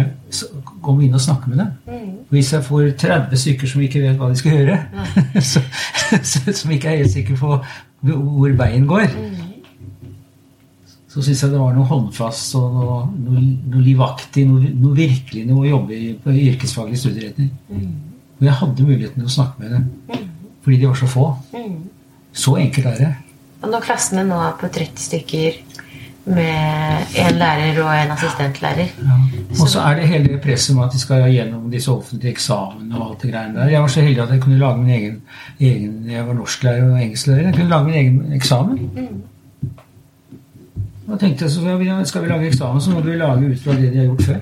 [0.84, 1.70] komme inn og snakke med dem.
[1.86, 2.10] Mm.
[2.32, 4.78] Hvis jeg får 30 stykker som ikke vet hva de skal gjøre,
[5.52, 5.62] så,
[6.22, 7.56] så, som ikke er helt sikre på
[8.02, 9.12] hvor veien går,
[11.12, 13.42] så syns jeg det var noe håndfast og noe, noe,
[13.74, 17.50] noe livaktig, noe, noe virkelig noe å jobbe i på yrkesfaglig studieretning.
[18.40, 20.30] Og jeg hadde muligheten til å snakke med dem
[20.62, 21.26] fordi de var så få.
[22.32, 23.10] Så enkelt er det.
[23.62, 25.58] Og når klassene nå er på 30 stykker,
[26.24, 26.54] med
[27.18, 28.92] en lærer og en assistentlærer.
[28.98, 29.16] Ja.
[29.60, 33.10] Og så er det hele presset med at de skal gjennom disse offentlige eksamene og
[33.10, 33.68] alt det greiene der.
[33.68, 35.22] Jeg var så heldig at jeg kunne lage min egen,
[35.60, 37.42] egen Jeg var norsklærer og engelsklærer.
[37.42, 38.90] Jeg kunne lage min egen eksamen.
[38.94, 39.22] Mm.
[41.10, 43.58] Da tenkte jeg så skal vi, skal vi lage eksamen, så må vi lage ut
[43.64, 44.36] fra det de har gjort før.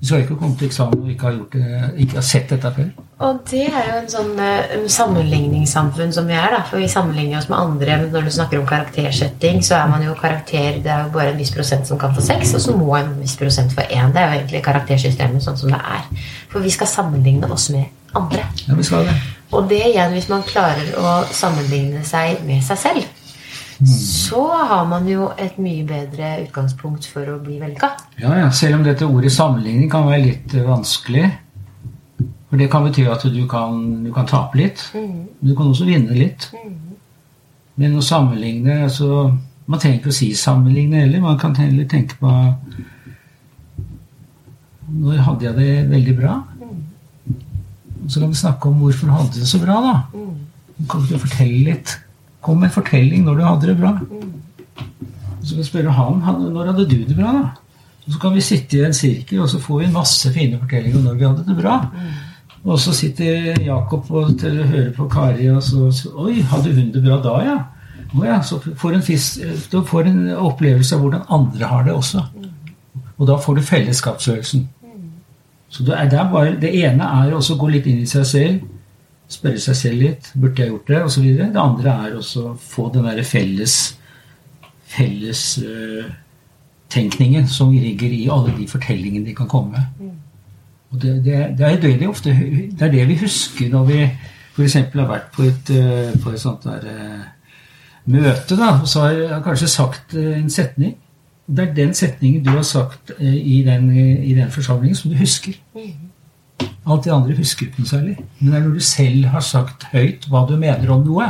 [0.00, 2.70] Vi skal ikke komme til eksamen og ikke ha, gjort det, ikke ha sett dette
[2.72, 2.86] før.
[3.20, 6.54] Og det er jo en sånn uh, sammenligningssamfunn som vi er.
[6.54, 7.98] da, For vi sammenligner oss med andre.
[8.00, 11.34] men Når du snakker om karaktersetting, så er man jo karakter Det er jo bare
[11.34, 14.14] en viss prosent som kan få seks, og så må en viss prosent få én.
[14.14, 16.08] Det er jo egentlig karaktersystemet sånn som det er.
[16.48, 18.48] For vi skal sammenligne oss med andre.
[18.64, 19.20] Ja, vi skal det.
[19.52, 23.19] Og det igjen, hvis man klarer å sammenligne seg med seg selv,
[23.86, 27.88] så har man jo et mye bedre utgangspunkt for å bli vellykka.
[28.20, 28.50] Ja, ja.
[28.52, 31.24] Selv om dette ordet sammenligning kan være litt eh, vanskelig.
[32.50, 34.82] For det kan bety at du kan, du kan tape litt.
[34.92, 35.14] Mm.
[35.38, 36.50] Men du kan også vinne litt.
[37.80, 39.30] Men å sammenligne altså,
[39.70, 41.22] Man trenger ikke å si sammenligne heller.
[41.24, 42.30] Man kan heller tenke på
[44.90, 46.36] Når hadde jeg det veldig bra?
[48.10, 50.22] Så kan vi snakke om hvorfor hadde det så bra, da.
[50.90, 51.94] Kan du fortelle litt?
[52.42, 53.92] Kom med en fortelling når du hadde det bra.
[55.42, 57.50] Så kan vi spørre han han- når hadde du det bra, da?
[58.06, 60.96] Og så kan vi sitte i en sirkel, og så får vi masse fine fortellinger
[60.98, 61.90] om når vi hadde det bra.
[62.64, 66.92] Og så sitter Jakob og til å høre på Kari, og så, Oi, hadde hun
[66.92, 67.58] det bra da, ja?
[68.16, 69.38] Å ja, Så får en, fisk,
[69.72, 72.24] du får en opplevelse av hvordan andre har det også.
[73.18, 74.68] Og da får du fellesskapsfølelsen.
[75.70, 78.60] Så det, er bare, det ene er også å gå litt inn i seg selv,
[79.30, 80.30] spørre seg selv litt.
[80.34, 81.00] Burde jeg gjort det?
[81.22, 81.52] Videre.
[81.54, 82.22] Det andre er å
[82.58, 83.74] få den derre felles
[84.90, 89.84] fellestenkningen uh, som ligger i alle de fortellingene de kan komme med.
[90.90, 94.00] Og det, det, det, er det, de ofte, det er det vi husker når vi
[94.56, 94.74] f.eks.
[94.74, 97.22] har vært på et, uh, på et sånt der uh,
[98.10, 100.94] møte, da, og så har jeg kanskje sagt en setning.
[101.46, 105.52] Det er den setningen du har sagt i den, i den forsamlingen, som du husker.
[106.90, 108.16] Alt det andre husker ikke noe særlig.
[108.40, 111.28] Men det er når du selv har sagt høyt hva du mener om noe.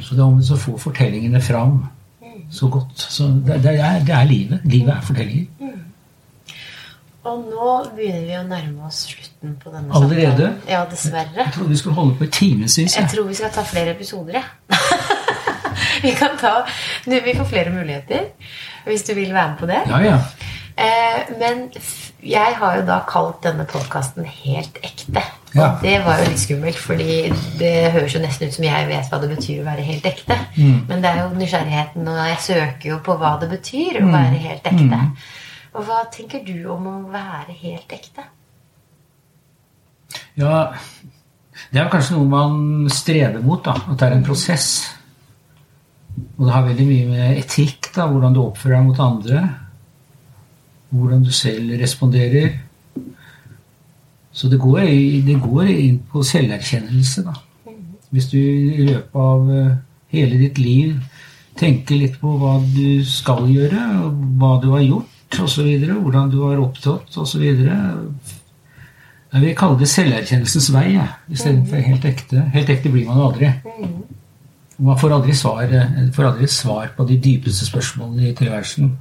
[0.00, 1.80] Så det er om å få fortellingene fram
[2.52, 3.00] så godt.
[3.00, 4.60] Så det, det, er, det er livet.
[4.68, 5.72] Livet er fortellinger.
[7.26, 10.52] Og nå begynner vi å nærme oss slutten på denne Allerede?
[10.52, 10.70] samtalen.
[10.70, 11.40] Ja, dessverre.
[11.40, 12.76] Jeg trodde vi skulle holde på i timevis.
[12.78, 14.44] Jeg jeg tror vi skal ta flere episoder, jeg.
[16.04, 16.52] vi kan ta
[17.06, 18.28] Vi får flere muligheter
[18.86, 19.80] hvis du vil være med på det.
[19.90, 20.20] ja, ja.
[20.76, 21.70] Eh, men
[22.26, 25.22] jeg har jo da kalt denne podkasten Helt ekte.
[25.56, 27.16] Og det var jo litt skummelt, fordi
[27.60, 30.36] det høres jo nesten ut som jeg vet hva det betyr å være helt ekte.
[30.58, 30.78] Mm.
[30.90, 34.42] Men det er jo nysgjerrigheten, og jeg søker jo på hva det betyr å være
[34.44, 35.00] helt ekte.
[35.00, 35.14] Mm.
[35.76, 38.26] Og hva tenker du om å være helt ekte?
[40.36, 40.58] Ja,
[41.72, 43.76] det er kanskje noe man strever mot, da.
[43.86, 44.70] At det er en prosess.
[46.36, 49.44] Og det har veldig mye med etikk, da, hvordan du oppfører deg mot andre.
[50.96, 52.54] Hvordan du selv responderer.
[54.36, 54.80] Så det går,
[55.26, 57.36] det går inn på selverkjennelse, da.
[58.12, 59.76] Hvis du i løpet av eh,
[60.14, 60.96] hele ditt liv
[61.56, 63.86] tenker litt på hva du skal gjøre,
[64.40, 67.46] hva du har gjort, osv., hvordan du har opptrådt, osv.
[69.36, 72.44] Jeg vil kalle det selverkjennelsens vei ja, istedenfor helt ekte.
[72.54, 73.50] Helt ekte blir man jo aldri.
[74.76, 78.92] Man får aldri svar, eh, får aldri svar på de dypeste spørsmålene i tilværelsen.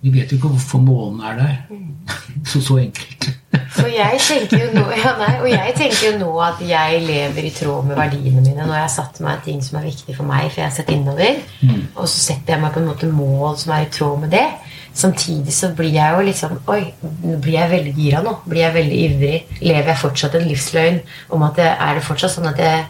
[0.00, 1.56] Vi vet jo ikke hvorfor månen er der.
[2.46, 3.28] Så så enkelt.
[3.74, 7.46] For jeg tenker jo nå, ja, nei, og jeg tenker jo nå at jeg lever
[7.46, 8.64] i tråd med verdiene mine.
[8.64, 10.92] Når jeg har satt meg ting som er viktig for meg, for jeg har sett
[10.94, 11.42] innover.
[11.96, 14.46] Og så setter jeg meg på en måte mål som er i tråd med det.
[15.00, 16.80] Samtidig så blir jeg jo litt liksom Oi,
[17.22, 18.32] nå blir jeg veldig gira nå.
[18.46, 19.36] Blir jeg veldig ivrig?
[19.60, 20.98] Lever jeg fortsatt en livsløgn
[21.36, 22.88] om at jeg, er det fortsatt sånn at jeg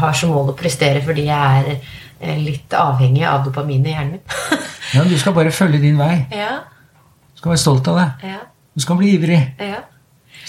[0.00, 4.20] har som mål å prestere fordi jeg er litt avhengig av dopamin i hjernen min?
[4.94, 6.26] Ja, Du skal bare følge din vei.
[6.34, 6.56] ja,
[7.32, 8.08] Du skal være stolt av det.
[8.32, 8.38] ja,
[8.74, 9.40] Du skal bli ivrig.
[9.60, 9.80] ja.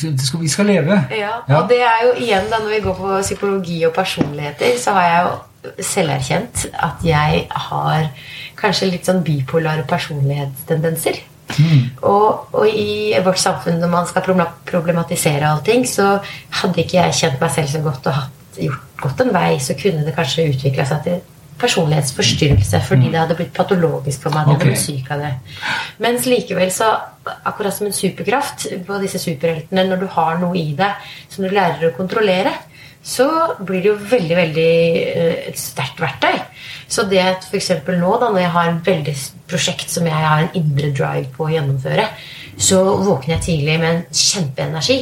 [0.02, 0.96] Skal, vi skal leve.
[1.14, 4.94] Ja, og det er jo igjen da når vi går på psykologi og personligheter, så
[4.96, 8.08] har jeg jo selverkjent at jeg har
[8.58, 11.20] kanskje litt sånn bipolare personlighetstendenser.
[12.08, 16.16] Og, og i vårt samfunn når man skal proble- problematisere allting, så
[16.62, 19.76] hadde ikke jeg kjent meg selv så godt og hatt, gjort godt en vei, så
[19.78, 21.20] kunne det kanskje utvikla seg til
[21.62, 24.48] personlighetsforstyrrelse fordi det hadde blitt patologisk for meg.
[24.48, 24.66] jeg Ok.
[24.66, 25.34] ble syk av det.
[26.00, 26.90] Mens likevel så,
[27.46, 30.94] akkurat som en superkraft på disse superheltene, når du har noe i deg
[31.30, 32.54] som du lærer å kontrollere,
[33.04, 34.72] så blir det jo veldig, veldig
[35.16, 36.38] eh, et sterkt verktøy.
[36.88, 37.72] Så det at f.eks.
[37.88, 39.16] nå, da, når jeg har en veldig
[39.50, 42.06] prosjekt som jeg har en indre drive på å gjennomføre,
[42.62, 44.98] så våkner jeg tidlig med en kjempeenergi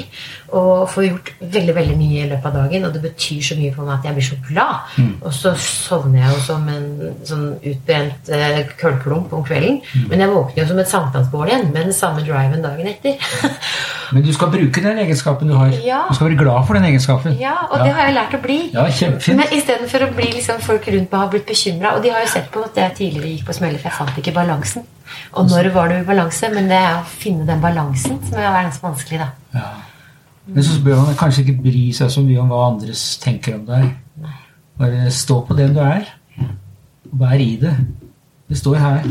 [0.55, 2.87] og får gjort veldig veldig mye i løpet av dagen.
[2.87, 4.97] Og det betyr så mye for meg at jeg blir så glad.
[5.19, 6.89] Og så sovner jeg jo som en
[7.29, 9.79] sånn utbrent eh, kullklump om kvelden.
[10.09, 13.17] Men jeg våkner jo som et sankthansbål igjen med den samme driven dagen etter.
[14.13, 15.73] Men du skal bruke den egenskapen du har.
[15.85, 16.03] Ja.
[16.09, 17.35] Du skal være glad for den egenskapen.
[17.37, 18.59] ja, og det har jeg lært å bli.
[18.73, 19.37] Ja, kjempefint.
[19.37, 21.95] Men istedenfor å bli liksom folk rundt meg har blitt bekymra.
[21.97, 24.23] Og de har jo sett på at jeg tidligere gikk på smeller, for jeg fant
[24.23, 24.87] ikke balansen.
[25.37, 26.49] Og når var det balanse?
[26.53, 29.29] Men det er å finne den balansen som er vanskelig, da.
[29.53, 29.69] Ja.
[30.53, 33.65] Men så bør man kanskje ikke bry seg så mye om hva andre tenker om
[33.67, 33.89] deg.
[34.79, 36.07] Bare stå på den du er,
[37.11, 37.75] og vær i det.
[38.49, 39.09] Det står her.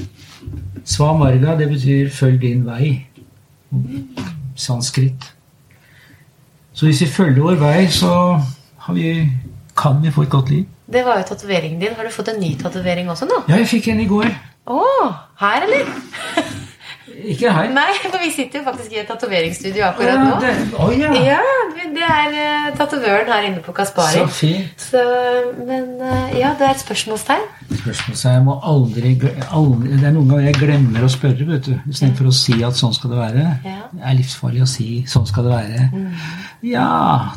[0.89, 3.05] Sva marga, det betyr 'følg din vei'.
[4.57, 5.35] Sanskrit.
[6.73, 8.41] Så hvis vi følger vår vei, så
[8.79, 9.31] har vi,
[9.77, 10.65] kan vi få et godt liv.
[10.93, 11.95] Det var jo tatoveringen din.
[11.97, 13.43] Har du fått en ny tatovering også nå?
[13.49, 14.31] Ja, jeg fikk en i går.
[14.67, 14.85] Å,
[15.41, 15.93] her, eller?
[17.25, 17.71] Ikke her.
[17.75, 20.37] Nei, for vi sitter jo faktisk i et tatoveringsstudio akkurat nå.
[20.43, 21.11] Det, oh, ja.
[21.25, 21.39] Ja,
[21.95, 24.13] det er uh, tatovøren her inne på Kaspari.
[24.15, 24.85] Så fint.
[24.91, 25.03] Så,
[25.67, 27.47] men uh, ja, det er et spørsmålstegn.
[27.73, 29.15] Spørsmålstegn jeg må aldri,
[29.51, 31.75] aldri Det er noen ganger jeg glemmer å spørre, vet du.
[31.91, 33.47] Istedenfor å si at sånn skal det være.
[33.67, 33.79] Ja.
[33.93, 35.89] Det er livsfarlig å si 'sånn skal det være'.
[36.67, 36.89] Ja,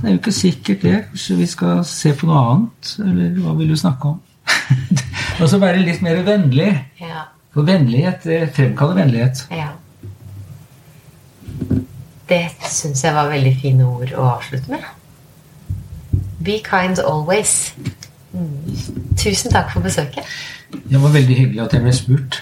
[0.01, 0.97] det er jo ikke sikkert det.
[1.11, 2.95] Kanskje vi skal se på noe annet?
[3.05, 4.21] Eller hva vil du snakke om?
[5.41, 6.71] Og så være litt mer vennlig.
[7.01, 7.30] Ja.
[7.51, 8.25] For vennlighet
[8.55, 9.45] fremkaller vennlighet.
[9.51, 9.71] ja.
[12.31, 14.85] Det syns jeg var veldig fine ord å avslutte med.
[16.39, 17.73] Be kind always.
[18.31, 18.71] Mm.
[19.19, 20.23] Tusen takk for besøket.
[20.71, 22.37] Det var veldig hyggelig at jeg ble spurt.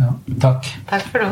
[0.00, 0.70] Ja, takk.
[0.88, 1.28] Takk for nå.